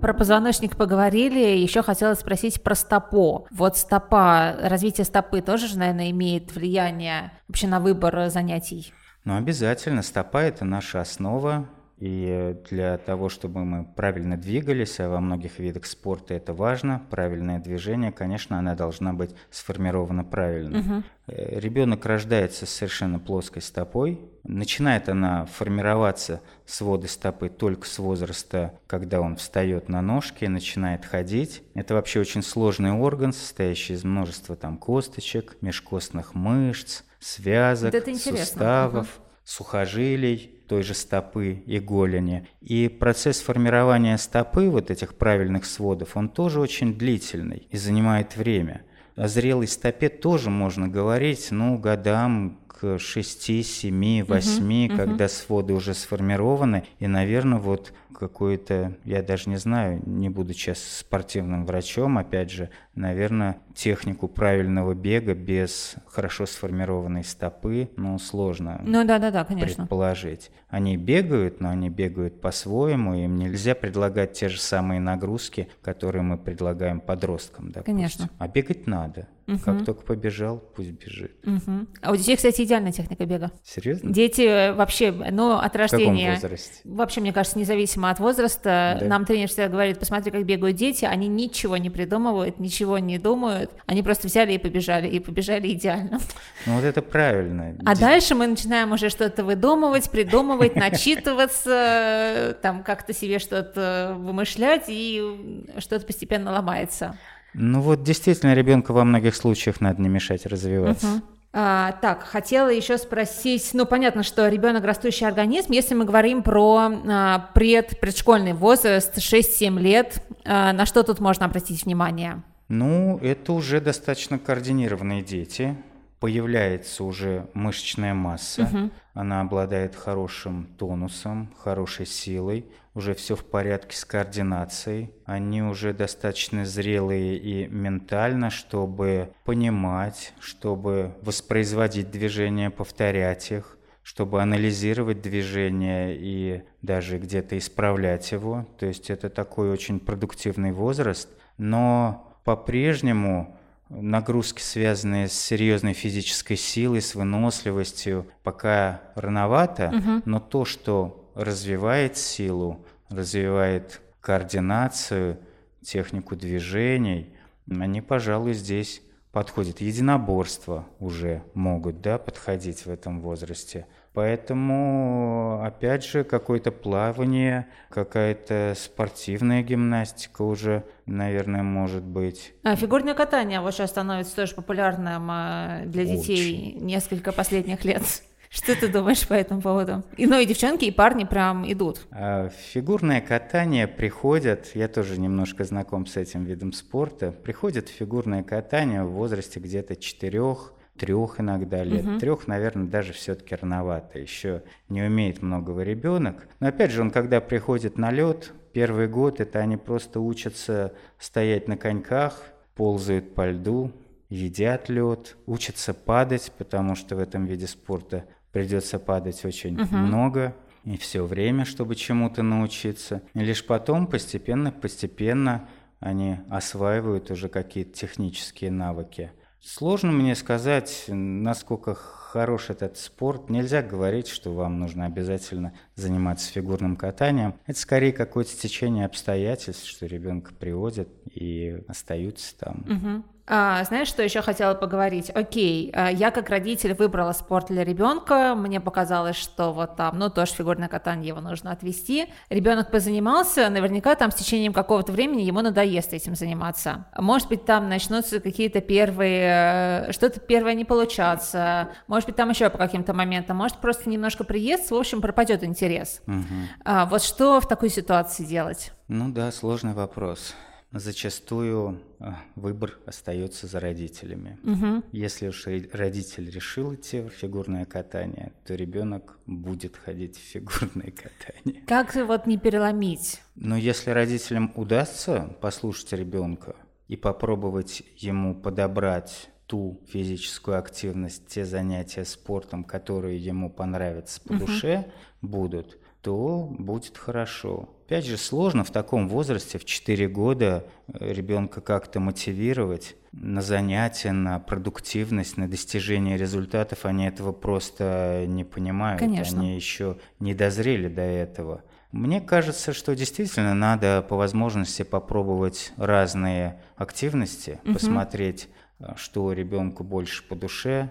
Про 0.00 0.14
позвоночник 0.14 0.76
поговорили, 0.76 1.58
еще 1.58 1.82
хотелось 1.82 2.20
спросить 2.20 2.62
про 2.62 2.76
стопу. 2.76 3.48
Вот 3.50 3.76
стопа, 3.76 4.54
развитие 4.60 5.04
стопы 5.04 5.40
тоже 5.40 5.66
же, 5.66 5.78
наверное, 5.78 6.10
имеет 6.10 6.54
влияние 6.54 7.32
вообще 7.48 7.66
на 7.66 7.80
выбор 7.80 8.30
занятий? 8.30 8.92
Ну, 9.24 9.36
обязательно. 9.36 10.02
Стопа– 10.02 10.38
это 10.42 10.64
наша 10.64 11.00
основа, 11.00 11.68
и 11.98 12.54
для 12.68 12.98
того, 12.98 13.30
чтобы 13.30 13.64
мы 13.64 13.84
правильно 13.84 14.36
двигались, 14.36 15.00
а 15.00 15.08
во 15.08 15.18
многих 15.18 15.58
видах 15.58 15.86
спорта 15.86 16.34
это 16.34 16.52
важно, 16.52 17.02
правильное 17.10 17.58
движение, 17.58 18.12
конечно, 18.12 18.58
она 18.58 18.74
должна 18.74 19.14
быть 19.14 19.34
сформирована 19.50 20.22
правильно. 20.22 20.78
Угу. 20.80 21.02
Ребенок 21.28 22.04
рождается 22.04 22.66
с 22.66 22.70
совершенно 22.70 23.18
плоской 23.18 23.62
стопой. 23.62 24.20
Начинает 24.44 25.08
она 25.08 25.46
формироваться 25.46 26.42
своды 26.66 27.08
стопы 27.08 27.48
только 27.48 27.86
с 27.88 27.98
возраста, 27.98 28.78
когда 28.86 29.22
он 29.22 29.36
встает 29.36 29.88
на 29.88 30.02
ножки, 30.02 30.44
начинает 30.44 31.06
ходить. 31.06 31.62
Это 31.74 31.94
вообще 31.94 32.20
очень 32.20 32.42
сложный 32.42 32.92
орган, 32.92 33.32
состоящий 33.32 33.94
из 33.94 34.04
множества 34.04 34.54
там 34.54 34.76
косточек, 34.76 35.56
межкостных 35.62 36.34
мышц, 36.34 37.02
связок, 37.18 37.94
суставов, 38.18 39.16
угу. 39.16 39.25
Сухожилий 39.46 40.50
той 40.68 40.82
же 40.82 40.92
стопы 40.92 41.62
и 41.64 41.78
голени. 41.78 42.48
И 42.60 42.88
процесс 42.88 43.40
формирования 43.40 44.18
стопы, 44.18 44.68
вот 44.68 44.90
этих 44.90 45.14
правильных 45.14 45.64
сводов, 45.64 46.16
он 46.16 46.28
тоже 46.28 46.60
очень 46.60 46.98
длительный 46.98 47.68
и 47.70 47.76
занимает 47.76 48.36
время. 48.36 48.82
О 49.14 49.28
зрелой 49.28 49.68
стопе 49.68 50.08
тоже 50.08 50.50
можно 50.50 50.88
говорить, 50.88 51.48
ну, 51.50 51.78
годам 51.78 52.58
к 52.66 52.98
6, 52.98 53.64
7, 53.64 54.24
8, 54.24 54.86
угу, 54.86 54.96
когда 54.96 55.24
угу. 55.24 55.32
своды 55.32 55.72
уже 55.72 55.94
сформированы. 55.94 56.84
И, 56.98 57.06
наверное, 57.06 57.58
вот 57.58 57.92
какой-то, 58.18 58.96
я 59.04 59.22
даже 59.22 59.50
не 59.50 59.56
знаю, 59.56 60.02
не 60.06 60.28
буду 60.28 60.52
сейчас 60.52 60.78
спортивным 60.78 61.66
врачом, 61.66 62.18
опять 62.18 62.50
же, 62.50 62.70
наверное, 62.94 63.58
технику 63.74 64.28
правильного 64.28 64.94
бега 64.94 65.34
без 65.34 65.96
хорошо 66.06 66.46
сформированной 66.46 67.24
стопы, 67.24 67.90
ну, 67.96 68.18
сложно 68.18 68.80
ну, 68.84 69.04
да, 69.04 69.18
да, 69.18 69.30
да, 69.30 69.44
конечно. 69.44 69.84
предположить. 69.84 70.50
Они 70.68 70.96
бегают, 70.96 71.60
но 71.60 71.70
они 71.70 71.90
бегают 71.90 72.40
по-своему, 72.40 73.14
им 73.14 73.36
нельзя 73.36 73.74
предлагать 73.74 74.32
те 74.32 74.48
же 74.48 74.60
самые 74.60 75.00
нагрузки, 75.00 75.68
которые 75.82 76.22
мы 76.22 76.38
предлагаем 76.38 77.00
подросткам, 77.00 77.70
допустим. 77.70 77.94
Конечно. 77.94 78.30
А 78.38 78.48
бегать 78.48 78.86
надо. 78.86 79.28
Угу. 79.46 79.58
Как 79.64 79.84
только 79.84 80.02
побежал, 80.02 80.58
пусть 80.58 80.90
бежит. 80.90 81.36
Угу. 81.46 81.86
А 82.02 82.10
у 82.10 82.16
детей, 82.16 82.36
кстати, 82.36 82.62
идеальная 82.62 82.90
техника 82.90 83.24
бега. 83.26 83.52
Серьезно? 83.64 84.12
Дети 84.12 84.42
э, 84.42 84.72
вообще, 84.72 85.12
ну, 85.12 85.56
от 85.56 85.76
рождения... 85.76 86.32
В 86.32 86.34
каком 86.34 86.50
возрасте? 86.50 86.80
Вообще, 86.84 87.20
мне 87.20 87.32
кажется, 87.32 87.58
независимо 87.58 88.05
от 88.10 88.18
возраста, 88.18 88.98
да. 89.00 89.06
нам 89.06 89.24
тренер 89.24 89.48
всегда 89.48 89.68
говорит, 89.68 89.98
посмотри, 89.98 90.30
как 90.30 90.44
бегают 90.44 90.76
дети, 90.76 91.04
они 91.04 91.28
ничего 91.28 91.76
не 91.76 91.90
придумывают, 91.90 92.58
ничего 92.58 92.98
не 92.98 93.18
думают, 93.18 93.70
они 93.86 94.02
просто 94.02 94.28
взяли 94.28 94.52
и 94.52 94.58
побежали, 94.58 95.08
и 95.08 95.20
побежали 95.20 95.72
идеально. 95.72 96.20
Ну, 96.66 96.74
вот 96.74 96.84
это 96.84 97.02
правильно. 97.02 97.76
А 97.84 97.96
дальше 97.96 98.34
мы 98.34 98.46
начинаем 98.46 98.92
уже 98.92 99.08
что-то 99.08 99.44
выдумывать, 99.44 100.10
придумывать, 100.10 100.76
начитываться, 100.76 102.56
там 102.62 102.82
как-то 102.82 103.12
себе 103.12 103.38
что-то 103.38 104.14
вымышлять, 104.18 104.84
и 104.88 105.64
что-то 105.78 106.06
постепенно 106.06 106.52
ломается. 106.52 107.16
Ну 107.54 107.80
вот 107.80 108.02
действительно 108.02 108.54
ребенку 108.54 108.92
во 108.92 109.04
многих 109.04 109.34
случаях 109.34 109.80
надо 109.80 110.02
не 110.02 110.08
мешать 110.08 110.44
развиваться. 110.44 111.06
Угу. 111.06 111.22
А, 111.58 111.92
так, 112.02 112.22
хотела 112.22 112.68
еще 112.68 112.98
спросить, 112.98 113.70
ну 113.72 113.86
понятно, 113.86 114.22
что 114.22 114.46
ребенок 114.46 114.84
растущий 114.84 115.26
организм, 115.26 115.72
если 115.72 115.94
мы 115.94 116.04
говорим 116.04 116.42
про 116.42 116.90
а, 117.08 117.50
пред, 117.54 117.98
предшкольный 117.98 118.52
возраст 118.52 119.16
6-7 119.16 119.80
лет, 119.80 120.22
а, 120.44 120.74
на 120.74 120.84
что 120.84 121.02
тут 121.02 121.18
можно 121.18 121.46
обратить 121.46 121.86
внимание? 121.86 122.42
Ну, 122.68 123.18
это 123.22 123.54
уже 123.54 123.80
достаточно 123.80 124.38
координированные 124.38 125.22
дети, 125.22 125.78
появляется 126.20 127.04
уже 127.04 127.48
мышечная 127.54 128.14
масса, 128.14 128.62
угу. 128.62 128.90
она 129.14 129.40
обладает 129.40 129.94
хорошим 129.94 130.68
тонусом, 130.78 131.52
хорошей 131.58 132.06
силой, 132.06 132.66
уже 132.94 133.14
все 133.14 133.36
в 133.36 133.44
порядке 133.44 133.96
с 133.96 134.04
координацией, 134.04 135.12
они 135.26 135.62
уже 135.62 135.92
достаточно 135.92 136.64
зрелые 136.64 137.36
и 137.36 137.66
ментально, 137.68 138.48
чтобы 138.50 139.30
понимать, 139.44 140.32
чтобы 140.40 141.14
воспроизводить 141.20 142.10
движения, 142.10 142.70
повторять 142.70 143.50
их, 143.50 143.76
чтобы 144.02 144.40
анализировать 144.40 145.20
движение 145.20 146.16
и 146.16 146.62
даже 146.80 147.18
где-то 147.18 147.58
исправлять 147.58 148.32
его. 148.32 148.66
То 148.78 148.86
есть 148.86 149.10
это 149.10 149.28
такой 149.28 149.70
очень 149.70 150.00
продуктивный 150.00 150.72
возраст, 150.72 151.28
но 151.58 152.38
по-прежнему 152.44 153.58
нагрузки, 153.88 154.60
связанные 154.60 155.28
с 155.28 155.32
серьезной 155.32 155.92
физической 155.92 156.56
силой, 156.56 157.00
с 157.00 157.14
выносливостью, 157.14 158.26
пока 158.42 159.02
рановато, 159.14 159.92
угу. 159.94 160.22
но 160.24 160.40
то, 160.40 160.64
что 160.64 161.30
развивает 161.34 162.16
силу, 162.16 162.84
развивает 163.08 164.00
координацию, 164.20 165.38
технику 165.82 166.34
движений, 166.34 167.34
они, 167.70 168.00
пожалуй, 168.00 168.54
здесь 168.54 169.02
подходят. 169.30 169.80
Единоборства 169.80 170.86
уже 170.98 171.42
могут 171.54 172.00
да, 172.00 172.18
подходить 172.18 172.86
в 172.86 172.90
этом 172.90 173.20
возрасте. 173.20 173.86
Поэтому, 174.16 175.60
опять 175.62 176.02
же, 176.02 176.24
какое-то 176.24 176.72
плавание, 176.72 177.66
какая-то 177.90 178.72
спортивная 178.74 179.62
гимнастика 179.62 180.40
уже, 180.40 180.84
наверное, 181.04 181.62
может 181.62 182.02
быть. 182.02 182.54
А 182.62 182.76
фигурное 182.76 183.12
катание 183.12 183.60
вот 183.60 183.74
сейчас 183.74 183.90
становится 183.90 184.34
тоже 184.34 184.54
популярным 184.54 185.28
а, 185.30 185.82
для 185.84 186.06
детей 186.06 186.76
Очень. 186.76 186.86
несколько 186.86 187.30
последних 187.30 187.84
лет. 187.84 188.00
Что 188.48 188.74
ты 188.74 188.88
думаешь 188.88 189.28
по 189.28 189.34
этому 189.34 189.60
поводу? 189.60 190.02
И, 190.16 190.26
ну, 190.26 190.38
и 190.38 190.46
девчонки, 190.46 190.86
и 190.86 190.90
парни 190.90 191.24
прям 191.24 191.70
идут. 191.70 192.06
А, 192.10 192.48
фигурное 192.48 193.20
катание 193.20 193.86
приходят, 193.86 194.70
я 194.72 194.88
тоже 194.88 195.20
немножко 195.20 195.64
знаком 195.64 196.06
с 196.06 196.16
этим 196.16 196.44
видом 196.44 196.72
спорта, 196.72 197.32
приходят 197.32 197.90
фигурное 197.90 198.42
катание 198.42 199.04
в 199.04 199.10
возрасте 199.10 199.60
где-то 199.60 199.94
четырех 199.94 200.72
трех 200.96 201.40
иногда 201.40 201.84
лет. 201.84 202.04
Угу. 202.04 202.18
Трех, 202.18 202.46
наверное, 202.46 202.86
даже 202.86 203.12
все-таки 203.12 203.54
рановато. 203.54 204.18
Еще 204.18 204.62
не 204.88 205.02
умеет 205.02 205.42
многого 205.42 205.82
ребенок. 205.82 206.48
Но 206.60 206.68
опять 206.68 206.90
же, 206.90 207.02
он 207.02 207.10
когда 207.10 207.40
приходит 207.40 207.98
на 207.98 208.10
лед, 208.10 208.52
первый 208.72 209.08
год 209.08 209.40
это 209.40 209.58
они 209.60 209.76
просто 209.76 210.20
учатся 210.20 210.92
стоять 211.18 211.68
на 211.68 211.76
коньках, 211.76 212.42
ползают 212.74 213.34
по 213.34 213.48
льду, 213.48 213.92
едят 214.28 214.88
лед, 214.88 215.36
учатся 215.46 215.94
падать, 215.94 216.52
потому 216.58 216.94
что 216.94 217.16
в 217.16 217.18
этом 217.18 217.46
виде 217.46 217.66
спорта 217.66 218.24
придется 218.52 218.98
падать 218.98 219.44
очень 219.44 219.80
угу. 219.80 219.96
много 219.96 220.54
и 220.84 220.96
все 220.96 221.24
время, 221.24 221.64
чтобы 221.64 221.96
чему-то 221.96 222.42
научиться. 222.42 223.22
И 223.34 223.40
лишь 223.40 223.66
потом 223.66 224.06
постепенно-постепенно 224.06 225.68
они 226.00 226.38
осваивают 226.48 227.30
уже 227.30 227.48
какие-то 227.48 227.92
технические 227.92 228.70
навыки. 228.70 229.32
Сложно 229.68 230.12
мне 230.12 230.36
сказать, 230.36 231.06
насколько 231.08 231.92
хорош 231.92 232.70
этот 232.70 232.98
спорт. 232.98 233.50
Нельзя 233.50 233.82
говорить, 233.82 234.28
что 234.28 234.52
вам 234.52 234.78
нужно 234.78 235.06
обязательно 235.06 235.74
заниматься 235.96 236.52
фигурным 236.52 236.94
катанием. 236.94 237.56
Это 237.66 237.76
скорее 237.76 238.12
какое-то 238.12 238.52
стечение 238.52 239.06
обстоятельств, 239.06 239.84
что 239.88 240.06
ребенка 240.06 240.54
приводят 240.54 241.08
и 241.34 241.82
остаются 241.88 242.56
там. 242.56 242.84
Угу. 242.88 243.24
А, 243.48 243.84
знаешь, 243.84 244.08
что 244.08 244.22
еще 244.22 244.42
хотела 244.42 244.74
поговорить? 244.74 245.30
Окей, 245.30 245.92
а, 245.94 246.10
я 246.10 246.30
как 246.30 246.50
родитель 246.50 246.94
выбрала 246.94 247.32
спорт 247.32 247.68
для 247.68 247.84
ребенка, 247.84 248.54
мне 248.56 248.80
показалось, 248.80 249.36
что 249.36 249.72
вот 249.72 249.96
там, 249.96 250.18
ну, 250.18 250.30
тоже 250.30 250.52
фигурное 250.52 250.88
катание 250.88 251.28
его 251.28 251.40
нужно 251.40 251.70
отвести. 251.70 252.26
Ребенок 252.50 252.90
позанимался, 252.90 253.68
наверняка 253.70 254.16
там 254.16 254.32
с 254.32 254.34
течением 254.34 254.72
какого-то 254.72 255.12
времени 255.12 255.42
ему 255.42 255.60
надоест 255.60 256.12
этим 256.12 256.34
заниматься. 256.34 257.06
Может 257.16 257.48
быть, 257.48 257.64
там 257.64 257.88
начнутся 257.88 258.40
какие-то 258.40 258.80
первые, 258.80 260.08
э, 260.08 260.12
что-то 260.12 260.40
первое 260.40 260.74
не 260.74 260.84
получаться, 260.84 261.90
может 262.08 262.26
быть, 262.26 262.36
там 262.36 262.50
еще 262.50 262.68
по 262.68 262.78
каким-то 262.78 263.14
моментам, 263.14 263.58
может, 263.58 263.78
просто 263.78 264.10
немножко 264.10 264.42
приезд, 264.42 264.90
в 264.90 264.94
общем, 264.94 265.20
пропадет 265.20 265.62
интерес. 265.62 266.20
Угу. 266.26 266.44
А, 266.84 267.06
вот 267.06 267.22
что 267.22 267.60
в 267.60 267.68
такой 267.68 267.90
ситуации 267.90 268.44
делать? 268.44 268.92
Ну 269.08 269.30
да, 269.30 269.52
сложный 269.52 269.94
вопрос 269.94 270.54
зачастую 270.92 272.00
а, 272.18 272.38
выбор 272.54 272.98
остается 273.06 273.66
за 273.66 273.80
родителями. 273.80 274.58
Угу. 274.62 275.04
Если 275.12 275.48
уж 275.48 275.66
родитель 275.92 276.50
решил 276.50 276.94
идти 276.94 277.20
в 277.20 277.30
фигурное 277.30 277.84
катание, 277.84 278.52
то 278.64 278.74
ребенок 278.74 279.38
будет 279.46 279.96
ходить 279.96 280.36
в 280.36 280.40
фигурное 280.40 281.12
катание. 281.12 281.82
Как 281.86 282.14
вот 282.14 282.46
не 282.46 282.58
переломить? 282.58 283.40
Но 283.54 283.76
если 283.76 284.10
родителям 284.10 284.72
удастся 284.74 285.56
послушать 285.60 286.12
ребенка 286.12 286.76
и 287.08 287.16
попробовать 287.16 288.02
ему 288.16 288.54
подобрать 288.54 289.50
ту 289.66 290.00
физическую 290.08 290.78
активность, 290.78 291.48
те 291.48 291.64
занятия 291.64 292.24
спортом, 292.24 292.84
которые 292.84 293.36
ему 293.36 293.70
понравятся 293.70 294.40
по 294.40 294.52
угу. 294.52 294.66
душе, 294.66 295.10
будут, 295.42 295.98
то 296.26 296.68
будет 296.76 297.16
хорошо. 297.18 297.88
Опять 298.06 298.26
же, 298.26 298.36
сложно 298.36 298.82
в 298.82 298.90
таком 298.90 299.28
возрасте, 299.28 299.78
в 299.78 299.84
4 299.84 300.26
года, 300.26 300.84
э, 301.06 301.32
ребенка 301.32 301.80
как-то 301.80 302.18
мотивировать 302.18 303.14
на 303.30 303.62
занятия, 303.62 304.32
на 304.32 304.58
продуктивность, 304.58 305.56
на 305.56 305.68
достижение 305.70 306.36
результатов. 306.36 307.04
Они 307.04 307.28
этого 307.28 307.52
просто 307.52 308.44
не 308.48 308.64
понимают. 308.64 309.20
Конечно. 309.20 309.60
Они 309.60 309.76
еще 309.76 310.18
не 310.40 310.52
дозрели 310.52 311.06
до 311.06 311.22
этого. 311.22 311.84
Мне 312.10 312.40
кажется, 312.40 312.92
что 312.92 313.14
действительно 313.14 313.74
надо 313.74 314.26
по 314.28 314.34
возможности 314.34 315.04
попробовать 315.04 315.92
разные 315.96 316.80
активности, 316.96 317.78
угу. 317.84 317.92
посмотреть, 317.92 318.68
э, 318.98 319.12
что 319.14 319.52
ребенку 319.52 320.02
больше 320.02 320.42
по 320.42 320.56
душе, 320.56 321.08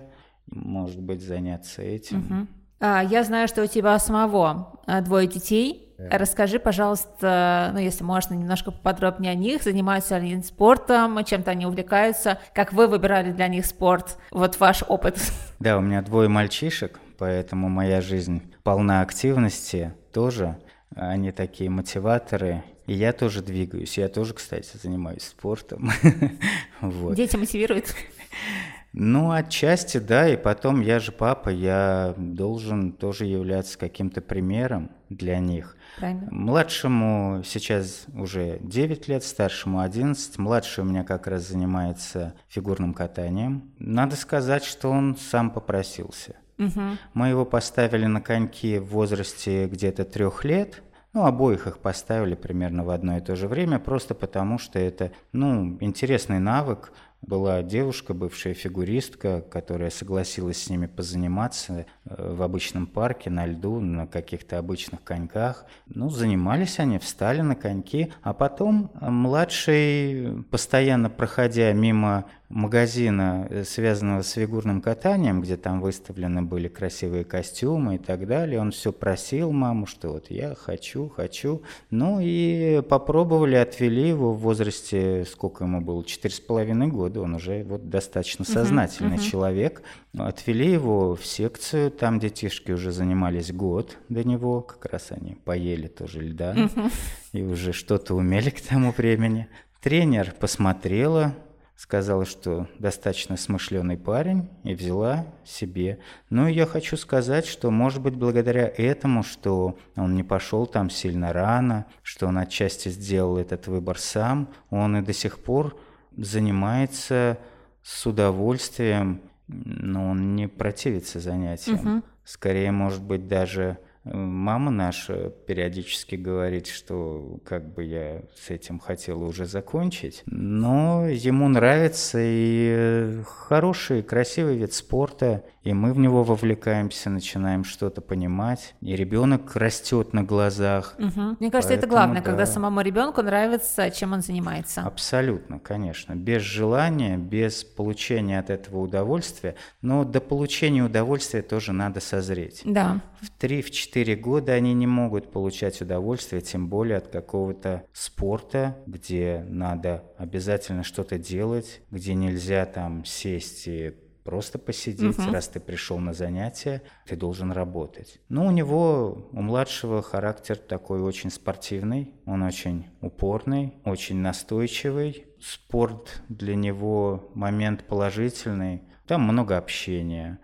может 0.48 1.00
быть, 1.00 1.22
заняться 1.22 1.84
этим. 1.84 2.20
Угу. 2.20 2.48
А, 2.80 3.04
я 3.04 3.24
знаю, 3.24 3.48
что 3.48 3.64
у 3.64 3.68
тебя 3.68 3.98
самого 4.00 4.80
а, 4.86 5.02
двое 5.02 5.28
детей. 5.28 5.82
Расскажи, 5.98 6.60
пожалуйста, 6.60 7.72
ну, 7.74 7.80
если 7.80 8.04
можно, 8.04 8.34
немножко 8.34 8.72
поподробнее 8.72 9.32
о 9.32 9.36
них. 9.36 9.64
Занимаются 9.64 10.18
ли 10.18 10.34
они 10.34 10.44
спортом, 10.44 11.24
чем-то 11.24 11.52
они 11.52 11.66
увлекаются? 11.66 12.40
Как 12.54 12.74
вы 12.74 12.88
выбирали 12.88 13.32
для 13.32 13.48
них 13.48 13.66
спорт? 13.66 14.18
Вот 14.32 14.60
ваш 14.60 14.84
опыт. 14.88 15.18
Да, 15.58 15.78
у 15.78 15.82
меня 15.82 16.02
двое 16.02 16.28
мальчишек, 16.28 17.00
поэтому 17.18 17.70
моя 17.70 18.02
жизнь 18.02 18.54
полна 18.64 19.02
активности 19.02 19.94
тоже. 20.12 20.58
Они 20.96 21.32
такие 21.32 21.70
мотиваторы. 21.70 22.62
И 22.88 22.94
я 22.94 23.14
тоже 23.14 23.42
двигаюсь. 23.42 23.98
Я 23.98 24.10
тоже, 24.10 24.34
кстати, 24.34 24.70
занимаюсь 24.82 25.24
спортом. 25.24 25.92
вот. 26.82 27.16
Дети 27.16 27.38
мотивируют? 27.38 27.96
Ну, 28.98 29.32
отчасти, 29.32 29.98
да, 29.98 30.30
и 30.30 30.38
потом 30.38 30.80
я 30.80 31.00
же 31.00 31.12
папа, 31.12 31.50
я 31.50 32.14
должен 32.18 32.94
тоже 32.94 33.26
являться 33.26 33.78
каким-то 33.78 34.22
примером 34.22 34.90
для 35.10 35.40
них. 35.40 35.76
Правильно. 35.98 36.28
Младшему 36.32 37.42
сейчас 37.44 38.06
уже 38.16 38.58
9 38.62 39.10
лет, 39.10 39.26
старшему 39.26 39.82
11. 39.82 40.38
Младший 40.38 40.86
у 40.86 40.88
меня 40.88 41.04
как 41.04 41.28
раз 41.28 41.50
занимается 41.50 42.36
фигурным 42.48 42.94
катанием. 42.94 43.70
Надо 43.80 44.16
сказать, 44.16 44.64
что 44.64 44.90
он 44.92 45.18
сам 45.18 45.52
попросился. 45.52 46.38
Угу. 46.58 46.82
Мы 47.14 47.28
его 47.28 47.44
поставили 47.44 48.06
на 48.06 48.22
коньки 48.22 48.80
в 48.80 48.86
возрасте 48.86 49.68
где-то 49.68 50.06
трех 50.06 50.46
лет. 50.46 50.82
Ну, 51.12 51.26
обоих 51.26 51.68
их 51.68 51.80
поставили 51.80 52.36
примерно 52.36 52.84
в 52.84 52.90
одно 52.90 53.18
и 53.18 53.22
то 53.22 53.38
же 53.38 53.48
время, 53.48 53.80
просто 53.80 54.14
потому 54.14 54.58
что 54.58 54.80
это, 54.80 55.14
ну, 55.32 55.78
интересный 55.80 56.40
навык 56.40 56.92
была 57.28 57.64
девушка, 57.64 58.14
бывшая 58.14 58.54
фигуристка, 58.54 59.42
которая 59.42 59.90
согласилась 59.90 60.64
с 60.64 60.70
ними 60.70 60.86
позаниматься 60.86 61.86
э, 62.06 62.34
в 62.34 62.42
обычном 62.42 62.88
парке, 62.88 63.30
на 63.30 63.46
льду, 63.46 63.80
на 63.80 64.08
каких-то 64.08 64.58
обычных 64.58 65.04
коньках. 65.04 65.66
Ну, 65.88 66.10
занимались 66.10 66.80
они, 66.80 67.00
встали 67.00 67.42
на 67.42 67.56
коньки, 67.56 68.14
а 68.22 68.34
потом 68.34 68.92
младший, 69.02 70.44
постоянно 70.52 71.10
проходя 71.10 71.72
мимо 71.74 72.26
магазина, 72.50 73.48
э, 73.50 73.64
связанного 73.64 74.22
с 74.22 74.32
фигурным 74.32 74.82
катанием, 74.82 75.42
где 75.42 75.58
там 75.58 75.82
выставлены 75.82 76.42
были 76.42 76.68
красивые 76.68 77.24
костюмы 77.24 77.96
и 77.96 77.98
так 77.98 78.28
далее. 78.28 78.60
Он 78.60 78.72
все 78.72 78.92
просил 78.92 79.52
маму, 79.52 79.86
что 79.86 80.10
вот 80.14 80.30
я 80.30 80.56
хочу, 80.56 81.10
хочу. 81.10 81.64
Ну 81.90 82.20
и 82.22 82.82
попробовали, 82.88 83.56
отвели 83.56 84.10
его 84.10 84.34
в 84.34 84.40
возрасте, 84.40 85.26
сколько 85.26 85.64
ему 85.64 85.82
было, 85.82 86.04
четыре 86.06 86.34
с 86.34 86.40
половиной 86.40 86.88
года. 86.88 87.22
Он 87.22 87.36
уже 87.36 87.64
вот 87.64 87.90
достаточно 87.90 88.46
сознательный 88.46 89.18
uh-huh, 89.18 89.20
uh-huh. 89.20 89.32
человек. 89.32 89.82
Отвели 90.18 90.72
его 90.72 91.16
в 91.16 91.26
секцию, 91.26 91.92
там 91.92 92.20
детишки 92.20 92.72
уже 92.72 92.92
занимались 92.92 93.52
год 93.52 93.98
до 94.10 94.24
него, 94.24 94.62
как 94.62 94.86
раз 94.86 95.08
они 95.12 95.36
поели 95.44 95.88
тоже 95.88 96.22
льда 96.22 96.54
uh-huh. 96.54 96.92
и 97.34 97.42
уже 97.42 97.74
что-то 97.74 98.16
умели 98.16 98.50
к 98.50 98.62
тому 98.62 98.92
времени. 98.92 99.48
Тренер 99.82 100.34
посмотрела, 100.40 101.36
сказала, 101.76 102.26
что 102.26 102.68
достаточно 102.80 103.36
смышленый 103.36 103.98
парень 103.98 104.50
и 104.64 104.74
взяла 104.74 105.26
себе. 105.44 106.00
Ну 106.30 106.48
и 106.48 106.54
я 106.54 106.66
хочу 106.66 106.96
сказать, 106.96 107.46
что 107.46 107.70
может 107.70 108.02
быть 108.02 108.16
благодаря 108.16 108.72
этому, 108.78 109.24
что 109.24 109.78
он 109.96 110.16
не 110.16 110.24
пошел 110.24 110.66
там 110.68 110.90
сильно 110.90 111.34
рано, 111.34 111.86
что 112.02 112.28
он 112.28 112.38
отчасти 112.38 112.90
сделал 112.90 113.38
этот 113.38 113.68
выбор 113.68 114.00
сам, 114.00 114.50
он 114.70 114.98
и 114.98 115.02
до 115.02 115.14
сих 115.14 115.40
пор 115.40 115.78
занимается 116.16 117.38
с 117.84 118.06
удовольствием, 118.06 119.22
но 119.48 120.10
он 120.12 120.36
не 120.36 120.48
противится 120.48 121.20
занятиям. 121.20 121.98
Угу. 121.98 122.04
Скорее, 122.24 122.72
может 122.72 123.04
быть, 123.04 123.28
даже 123.28 123.78
Мама 124.06 124.70
наша 124.70 125.32
периодически 125.48 126.14
говорит, 126.14 126.68
что 126.68 127.40
как 127.44 127.74
бы 127.74 127.84
я 127.84 128.22
с 128.36 128.52
этим 128.52 128.78
хотела 128.78 129.24
уже 129.24 129.48
закончить, 129.48 130.22
но 130.28 131.08
ему 131.08 131.48
нравится 131.48 132.20
и 132.22 133.20
хороший, 133.26 134.04
красивый 134.04 134.58
вид 134.58 134.74
спорта, 134.74 135.44
и 135.64 135.74
мы 135.74 135.92
в 135.92 135.98
него 135.98 136.24
вовлекаемся, 136.24 137.10
начинаем 137.10 137.64
что-то 137.64 138.02
понимать, 138.02 138.76
и 138.82 138.96
ребенок 138.96 139.56
растет 139.56 140.14
на 140.14 140.24
глазах. 140.24 140.94
Угу. 141.00 141.38
Мне 141.40 141.50
кажется, 141.50 141.74
Поэтому, 141.74 141.78
это 141.78 141.88
главное, 141.88 142.22
да. 142.22 142.30
когда 142.30 142.46
самому 142.46 142.82
ребенку 142.82 143.24
нравится, 143.24 143.90
чем 143.90 144.14
он 144.14 144.22
занимается. 144.22 144.82
Абсолютно, 144.82 145.58
конечно. 145.58 146.14
Без 146.14 146.44
желания, 146.44 147.18
без 147.18 147.64
получения 147.64 148.38
от 148.38 148.52
этого 148.52 148.82
удовольствия, 148.82 149.56
но 149.82 150.04
до 150.04 150.22
получения 150.22 150.84
удовольствия 150.84 151.42
тоже 151.42 151.74
надо 151.74 152.00
созреть. 152.02 152.62
Да. 152.64 153.02
В 153.22 153.44
3-4 153.44 153.95
года 154.04 154.54
они 154.54 154.74
не 154.74 154.88
могут 154.88 155.32
получать 155.32 155.82
удовольствие, 155.82 156.42
тем 156.42 156.68
более 156.68 156.98
от 156.98 157.08
какого-то 157.08 157.86
спорта, 157.94 158.78
где 158.86 159.46
надо 159.48 160.04
обязательно 160.18 160.84
что-то 160.84 161.18
делать, 161.18 161.82
где 161.92 162.14
нельзя 162.14 162.66
там 162.66 163.06
сесть 163.06 163.68
и 163.68 163.94
просто 164.26 164.58
посидеть, 164.58 165.20
угу. 165.20 165.32
раз 165.32 165.48
ты 165.48 165.60
пришел 165.60 166.00
на 166.00 166.12
занятия, 166.12 166.82
ты 167.06 167.16
должен 167.16 167.52
работать. 167.52 168.20
Но 168.28 168.48
у 168.48 168.52
него, 168.52 169.30
у 169.32 169.42
младшего 169.42 170.02
характер 170.02 170.58
такой 170.58 171.00
очень 171.02 171.30
спортивный, 171.30 172.12
он 172.26 172.42
очень 172.42 172.88
упорный, 173.02 173.76
очень 173.86 174.18
настойчивый. 174.18 175.28
Спорт 175.40 176.24
для 176.28 176.56
него 176.56 177.30
момент 177.36 177.84
положительный, 177.84 178.82
там 179.06 179.22
много 179.22 179.58
общения, 179.58 180.40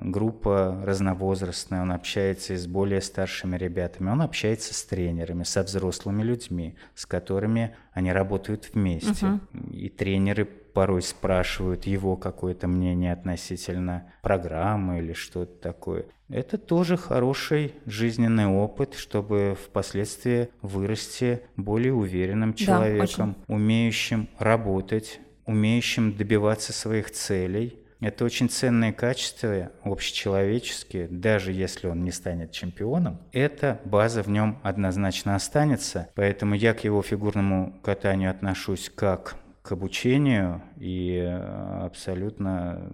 группа 0.00 0.82
разновозрастная, 0.84 1.82
он 1.82 1.92
общается 1.92 2.54
и 2.54 2.56
с 2.56 2.66
более 2.66 3.00
старшими 3.00 3.56
ребятами, 3.56 4.10
он 4.10 4.22
общается 4.22 4.74
с 4.74 4.82
тренерами, 4.84 5.44
со 5.44 5.62
взрослыми 5.62 6.22
людьми, 6.22 6.76
с 6.94 7.06
которыми 7.06 7.76
они 7.92 8.12
работают 8.12 8.70
вместе. 8.72 9.26
Uh-huh. 9.26 9.70
И 9.72 9.88
тренеры 9.88 10.44
порой 10.44 11.02
спрашивают 11.02 11.86
его 11.86 12.16
какое-то 12.16 12.68
мнение 12.68 13.12
относительно 13.12 14.12
программы 14.22 14.98
или 14.98 15.12
что-то 15.12 15.60
такое. 15.60 16.04
Это 16.28 16.58
тоже 16.58 16.96
хороший 16.96 17.72
жизненный 17.86 18.46
опыт, 18.46 18.94
чтобы 18.94 19.56
впоследствии 19.60 20.50
вырасти 20.60 21.40
более 21.56 21.94
уверенным 21.94 22.52
человеком, 22.54 23.34
да, 23.38 23.54
умеющим 23.54 24.28
работать, 24.38 25.20
умеющим 25.46 26.12
добиваться 26.12 26.72
своих 26.72 27.10
целей. 27.10 27.78
Это 28.00 28.24
очень 28.24 28.48
ценные 28.48 28.92
качества, 28.92 29.72
общечеловеческие, 29.82 31.08
даже 31.08 31.52
если 31.52 31.88
он 31.88 32.04
не 32.04 32.12
станет 32.12 32.52
чемпионом. 32.52 33.18
Эта 33.32 33.80
база 33.84 34.22
в 34.22 34.28
нем 34.28 34.60
однозначно 34.62 35.34
останется, 35.34 36.08
поэтому 36.14 36.54
я 36.54 36.74
к 36.74 36.84
его 36.84 37.02
фигурному 37.02 37.78
катанию 37.82 38.30
отношусь 38.30 38.90
как 38.94 39.36
к 39.62 39.72
обучению 39.72 40.62
и 40.76 41.16
э, 41.16 41.84
абсолютно 41.84 42.90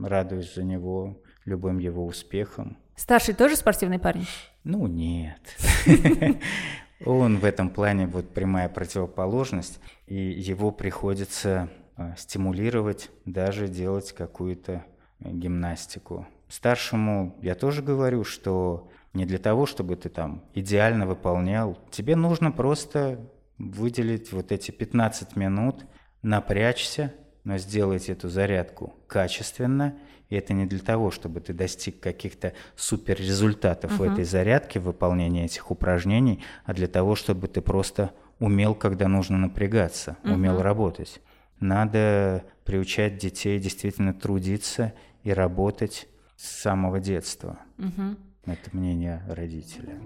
радуюсь 0.00 0.54
за 0.54 0.62
него 0.62 1.20
любым 1.44 1.78
его 1.78 2.06
успехом. 2.06 2.78
Старший 2.94 3.34
тоже 3.34 3.56
спортивный 3.56 3.98
парень? 3.98 4.26
Ну, 4.64 4.86
нет. 4.86 5.40
Он 7.04 7.36
в 7.36 7.44
этом 7.44 7.68
плане 7.68 8.06
вот 8.06 8.32
прямая 8.32 8.68
противоположность, 8.68 9.80
и 10.06 10.16
его 10.16 10.70
приходится 10.70 11.68
стимулировать, 12.16 13.10
даже 13.24 13.68
делать 13.68 14.12
какую-то 14.12 14.84
гимнастику. 15.20 16.26
Старшему 16.48 17.36
я 17.42 17.54
тоже 17.54 17.82
говорю, 17.82 18.24
что 18.24 18.88
не 19.12 19.24
для 19.24 19.38
того, 19.38 19.66
чтобы 19.66 19.96
ты 19.96 20.08
там 20.08 20.44
идеально 20.54 21.06
выполнял, 21.06 21.78
тебе 21.90 22.16
нужно 22.16 22.52
просто 22.52 23.18
выделить 23.58 24.32
вот 24.32 24.52
эти 24.52 24.70
15 24.70 25.36
минут 25.36 25.86
напрячься, 26.22 27.14
но 27.44 27.58
сделать 27.58 28.08
эту 28.08 28.28
зарядку 28.28 28.94
качественно. 29.06 29.96
И 30.28 30.34
это 30.34 30.52
не 30.52 30.66
для 30.66 30.80
того, 30.80 31.12
чтобы 31.12 31.40
ты 31.40 31.52
достиг 31.52 32.00
каких-то 32.00 32.52
супер 32.74 33.16
результатов 33.16 33.92
uh-huh. 33.92 34.08
в 34.08 34.12
этой 34.12 34.24
зарядке, 34.24 34.80
в 34.80 34.84
выполнении 34.84 35.44
этих 35.44 35.70
упражнений, 35.70 36.42
а 36.64 36.74
для 36.74 36.88
того, 36.88 37.14
чтобы 37.14 37.46
ты 37.46 37.60
просто 37.60 38.10
умел, 38.40 38.74
когда 38.74 39.06
нужно 39.06 39.38
напрягаться, 39.38 40.16
uh-huh. 40.24 40.34
умел 40.34 40.60
работать. 40.60 41.20
Надо 41.60 42.44
приучать 42.64 43.18
детей 43.18 43.58
действительно 43.58 44.12
трудиться 44.12 44.92
и 45.22 45.32
работать 45.32 46.08
с 46.36 46.48
самого 46.62 47.00
детства. 47.00 47.58
Uh-huh. 47.78 48.16
Это 48.44 48.70
мнение 48.72 49.22
родителя. 49.28 49.98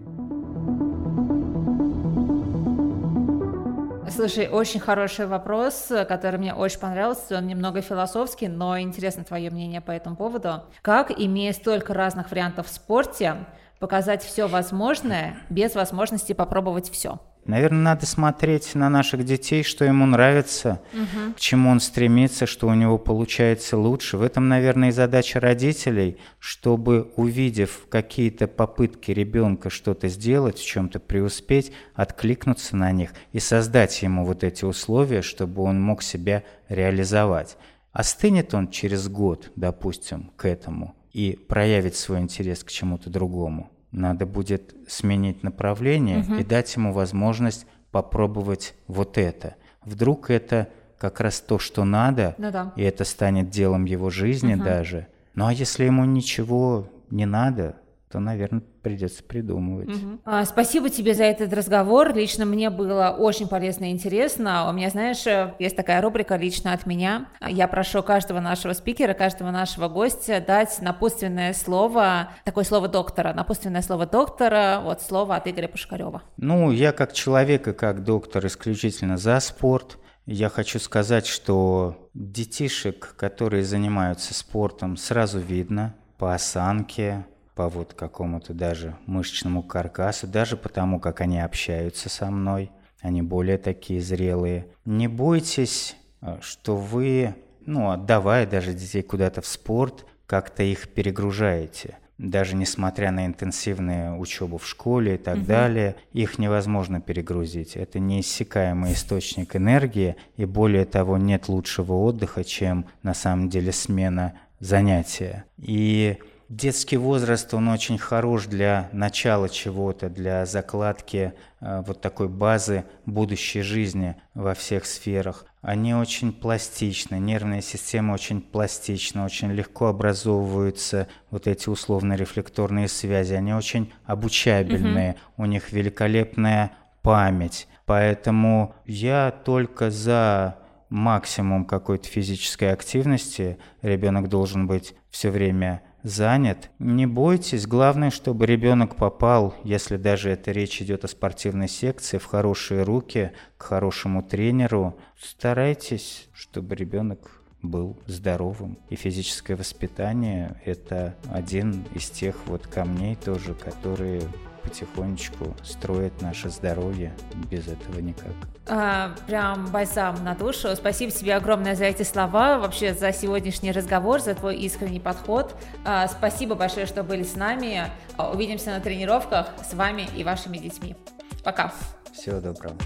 Слушай, 4.10 4.48
очень 4.48 4.80
хороший 4.80 5.26
вопрос, 5.26 5.90
который 6.08 6.38
мне 6.38 6.52
очень 6.52 6.80
понравился. 6.80 7.38
Он 7.38 7.46
немного 7.46 7.80
философский, 7.80 8.48
но 8.48 8.78
интересно 8.78 9.24
твое 9.24 9.50
мнение 9.50 9.80
по 9.80 9.92
этому 9.92 10.16
поводу. 10.16 10.64
Как, 10.82 11.10
имея 11.10 11.52
столько 11.52 11.94
разных 11.94 12.30
вариантов 12.30 12.66
в 12.66 12.70
спорте, 12.70 13.46
показать 13.78 14.22
все 14.22 14.46
возможное 14.46 15.36
без 15.48 15.74
возможности 15.74 16.32
попробовать 16.32 16.90
все? 16.90 17.20
Наверное, 17.50 17.82
надо 17.82 18.06
смотреть 18.06 18.76
на 18.76 18.88
наших 18.88 19.24
детей, 19.24 19.64
что 19.64 19.84
ему 19.84 20.06
нравится, 20.06 20.80
угу. 20.92 21.34
к 21.34 21.40
чему 21.40 21.70
он 21.70 21.80
стремится, 21.80 22.46
что 22.46 22.68
у 22.68 22.74
него 22.74 22.96
получается 22.96 23.76
лучше. 23.76 24.18
В 24.18 24.22
этом, 24.22 24.48
наверное, 24.48 24.90
и 24.90 24.92
задача 24.92 25.40
родителей, 25.40 26.16
чтобы, 26.38 27.10
увидев 27.16 27.86
какие-то 27.88 28.46
попытки 28.46 29.10
ребенка 29.10 29.68
что-то 29.68 30.06
сделать, 30.06 30.60
в 30.60 30.64
чем-то 30.64 31.00
преуспеть, 31.00 31.72
откликнуться 31.94 32.76
на 32.76 32.92
них 32.92 33.10
и 33.32 33.40
создать 33.40 34.00
ему 34.00 34.24
вот 34.24 34.44
эти 34.44 34.64
условия, 34.64 35.20
чтобы 35.20 35.64
он 35.64 35.82
мог 35.82 36.04
себя 36.04 36.44
реализовать. 36.68 37.56
Остынет 37.90 38.54
он 38.54 38.70
через 38.70 39.08
год, 39.08 39.50
допустим, 39.56 40.30
к 40.36 40.44
этому 40.44 40.94
и 41.12 41.32
проявит 41.48 41.96
свой 41.96 42.20
интерес 42.20 42.62
к 42.62 42.70
чему-то 42.70 43.10
другому 43.10 43.70
надо 43.92 44.26
будет 44.26 44.74
сменить 44.88 45.42
направление 45.42 46.20
угу. 46.20 46.35
и 46.35 46.44
дать 46.44 46.74
ему 46.76 46.92
возможность 46.92 47.66
попробовать 47.90 48.74
вот 48.87 49.18
это. 49.18 49.57
Вдруг 49.85 50.31
это 50.31 50.68
как 50.98 51.20
раз 51.20 51.40
то, 51.40 51.59
что 51.59 51.85
надо, 51.85 52.35
ну, 52.38 52.50
да. 52.50 52.72
и 52.76 52.83
это 52.83 53.05
станет 53.05 53.50
делом 53.50 53.85
его 53.85 54.11
жизни 54.11 54.55
угу. 54.55 54.64
даже. 54.64 55.07
Ну 55.35 55.46
а 55.46 55.53
если 55.53 55.85
ему 55.85 56.05
ничего 56.05 56.88
не 57.11 57.26
надо, 57.26 57.76
то, 58.11 58.20
наверное, 58.20 58.62
придется 58.82 59.22
придумывать. 59.22 59.88
Угу. 59.88 60.20
А, 60.24 60.44
спасибо 60.44 60.90
тебе 60.90 61.14
за 61.14 61.24
этот 61.24 61.52
разговор. 61.52 62.14
Лично 62.14 62.44
мне 62.44 62.70
было 62.70 63.14
очень 63.18 63.48
полезно 63.48 63.86
и 63.86 63.92
интересно. 63.92 64.68
У 64.68 64.72
меня, 64.72 64.90
знаешь, 64.90 65.24
есть 65.58 65.76
такая 65.76 66.00
рубрика 66.00 66.36
«Лично 66.36 66.72
от 66.72 66.86
меня». 66.86 67.28
Я 67.46 67.68
прошу 67.68 68.02
каждого 68.02 68.40
нашего 68.40 68.72
спикера, 68.72 69.14
каждого 69.14 69.50
нашего 69.50 69.88
гостя 69.88 70.42
дать 70.44 70.80
напутственное 70.80 71.52
слово, 71.52 72.30
такое 72.44 72.64
слово 72.64 72.88
доктора, 72.88 73.32
напутственное 73.32 73.82
слово 73.82 74.06
доктора, 74.06 74.80
вот 74.82 75.02
слово 75.02 75.36
от 75.36 75.46
Игоря 75.46 75.68
Пушкарева. 75.68 76.22
Ну, 76.36 76.70
я 76.70 76.92
как 76.92 77.12
человек 77.12 77.68
и 77.68 77.72
как 77.72 78.04
доктор 78.04 78.46
исключительно 78.46 79.16
за 79.16 79.40
спорт. 79.40 79.98
Я 80.26 80.48
хочу 80.48 80.78
сказать, 80.78 81.26
что 81.26 82.08
детишек, 82.14 83.14
которые 83.16 83.64
занимаются 83.64 84.34
спортом, 84.34 84.96
сразу 84.96 85.38
видно 85.38 85.94
по 86.18 86.34
осанке, 86.34 87.26
по 87.60 87.68
вот 87.68 87.92
какому-то 87.92 88.54
даже 88.54 88.96
мышечному 89.04 89.62
каркасу, 89.62 90.26
даже 90.26 90.56
потому, 90.56 90.98
как 90.98 91.20
они 91.20 91.40
общаются 91.40 92.08
со 92.08 92.30
мной. 92.30 92.70
Они 93.02 93.20
более 93.20 93.58
такие 93.58 94.00
зрелые. 94.00 94.68
Не 94.86 95.08
бойтесь, 95.08 95.94
э, 96.22 96.38
что 96.40 96.74
вы, 96.74 97.34
ну, 97.66 97.90
отдавая 97.90 98.46
даже 98.46 98.72
детей 98.72 99.02
куда-то 99.02 99.42
в 99.42 99.46
спорт, 99.46 100.06
как-то 100.24 100.62
их 100.62 100.88
перегружаете. 100.88 101.98
Даже 102.16 102.56
несмотря 102.56 103.10
на 103.10 103.26
интенсивную 103.26 104.18
учебу 104.18 104.56
в 104.56 104.66
школе 104.66 105.16
и 105.16 105.18
так 105.18 105.36
угу. 105.36 105.44
далее, 105.44 105.96
их 106.14 106.38
невозможно 106.38 107.02
перегрузить. 107.02 107.76
Это 107.76 107.98
неиссякаемый 107.98 108.94
источник 108.94 109.54
энергии, 109.54 110.16
и 110.38 110.46
более 110.46 110.86
того, 110.86 111.18
нет 111.18 111.50
лучшего 111.50 111.92
отдыха, 111.92 112.42
чем 112.42 112.86
на 113.02 113.12
самом 113.12 113.50
деле 113.50 113.70
смена 113.70 114.32
занятия. 114.60 115.44
И 115.58 116.16
Детский 116.50 116.96
возраст, 116.96 117.54
он 117.54 117.68
очень 117.68 117.96
хорош 117.96 118.46
для 118.46 118.88
начала 118.90 119.48
чего-то, 119.48 120.10
для 120.10 120.44
закладки 120.46 121.32
э, 121.60 121.82
вот 121.86 122.00
такой 122.00 122.28
базы 122.28 122.86
будущей 123.06 123.62
жизни 123.62 124.16
во 124.34 124.54
всех 124.54 124.84
сферах. 124.84 125.46
Они 125.62 125.94
очень 125.94 126.32
пластичны, 126.32 127.20
нервная 127.20 127.60
система 127.60 128.14
очень 128.14 128.40
пластична, 128.40 129.24
очень 129.24 129.52
легко 129.52 129.86
образовываются 129.86 131.06
вот 131.30 131.46
эти 131.46 131.68
условно-рефлекторные 131.68 132.88
связи, 132.88 133.34
они 133.34 133.54
очень 133.54 133.92
обучабельные, 134.04 135.12
угу. 135.12 135.44
у 135.44 135.46
них 135.46 135.70
великолепная 135.70 136.72
память. 137.02 137.68
Поэтому 137.86 138.74
я 138.86 139.30
только 139.30 139.92
за 139.92 140.56
максимум 140.88 141.64
какой-то 141.64 142.08
физической 142.08 142.72
активности. 142.72 143.56
Ребенок 143.82 144.28
должен 144.28 144.66
быть 144.66 144.94
все 145.10 145.30
время 145.30 145.82
занят. 146.02 146.70
Не 146.78 147.06
бойтесь, 147.06 147.66
главное, 147.66 148.10
чтобы 148.10 148.46
ребенок 148.46 148.96
попал, 148.96 149.54
если 149.64 149.96
даже 149.96 150.30
это 150.30 150.52
речь 150.52 150.80
идет 150.82 151.04
о 151.04 151.08
спортивной 151.08 151.68
секции, 151.68 152.18
в 152.18 152.26
хорошие 152.26 152.82
руки, 152.82 153.32
к 153.56 153.62
хорошему 153.62 154.22
тренеру. 154.22 154.96
Старайтесь, 155.20 156.28
чтобы 156.32 156.74
ребенок 156.74 157.42
был 157.62 157.98
здоровым. 158.06 158.78
И 158.88 158.96
физическое 158.96 159.54
воспитание– 159.54 160.60
это 160.64 161.14
один 161.30 161.84
из 161.94 162.08
тех 162.10 162.36
вот 162.46 162.66
камней 162.66 163.16
тоже, 163.16 163.54
которые 163.54 164.22
потихонечку 164.62 165.54
строят 165.62 166.20
наше 166.22 166.50
здоровье. 166.50 167.14
Без 167.50 167.66
этого 167.68 168.00
никак. 168.00 168.32
А, 168.68 169.14
прям 169.26 169.66
бальзам 169.66 170.22
на 170.24 170.34
душу. 170.34 170.74
Спасибо 170.76 171.10
тебе 171.10 171.34
огромное 171.34 171.74
за 171.74 171.84
эти 171.86 172.02
слова, 172.02 172.58
вообще 172.58 172.94
за 172.94 173.12
сегодняшний 173.12 173.72
разговор, 173.72 174.20
за 174.20 174.34
твой 174.34 174.56
искренний 174.56 175.00
подход. 175.00 175.54
А, 175.84 176.06
спасибо 176.08 176.54
большое, 176.54 176.86
что 176.86 177.02
были 177.02 177.22
с 177.22 177.36
нами. 177.36 177.84
Увидимся 178.18 178.70
на 178.70 178.80
тренировках 178.80 179.48
с 179.68 179.74
вами 179.74 180.08
и 180.16 180.24
вашими 180.24 180.58
детьми. 180.58 180.96
Пока. 181.42 181.72
Всего 182.12 182.40
доброго. 182.40 182.76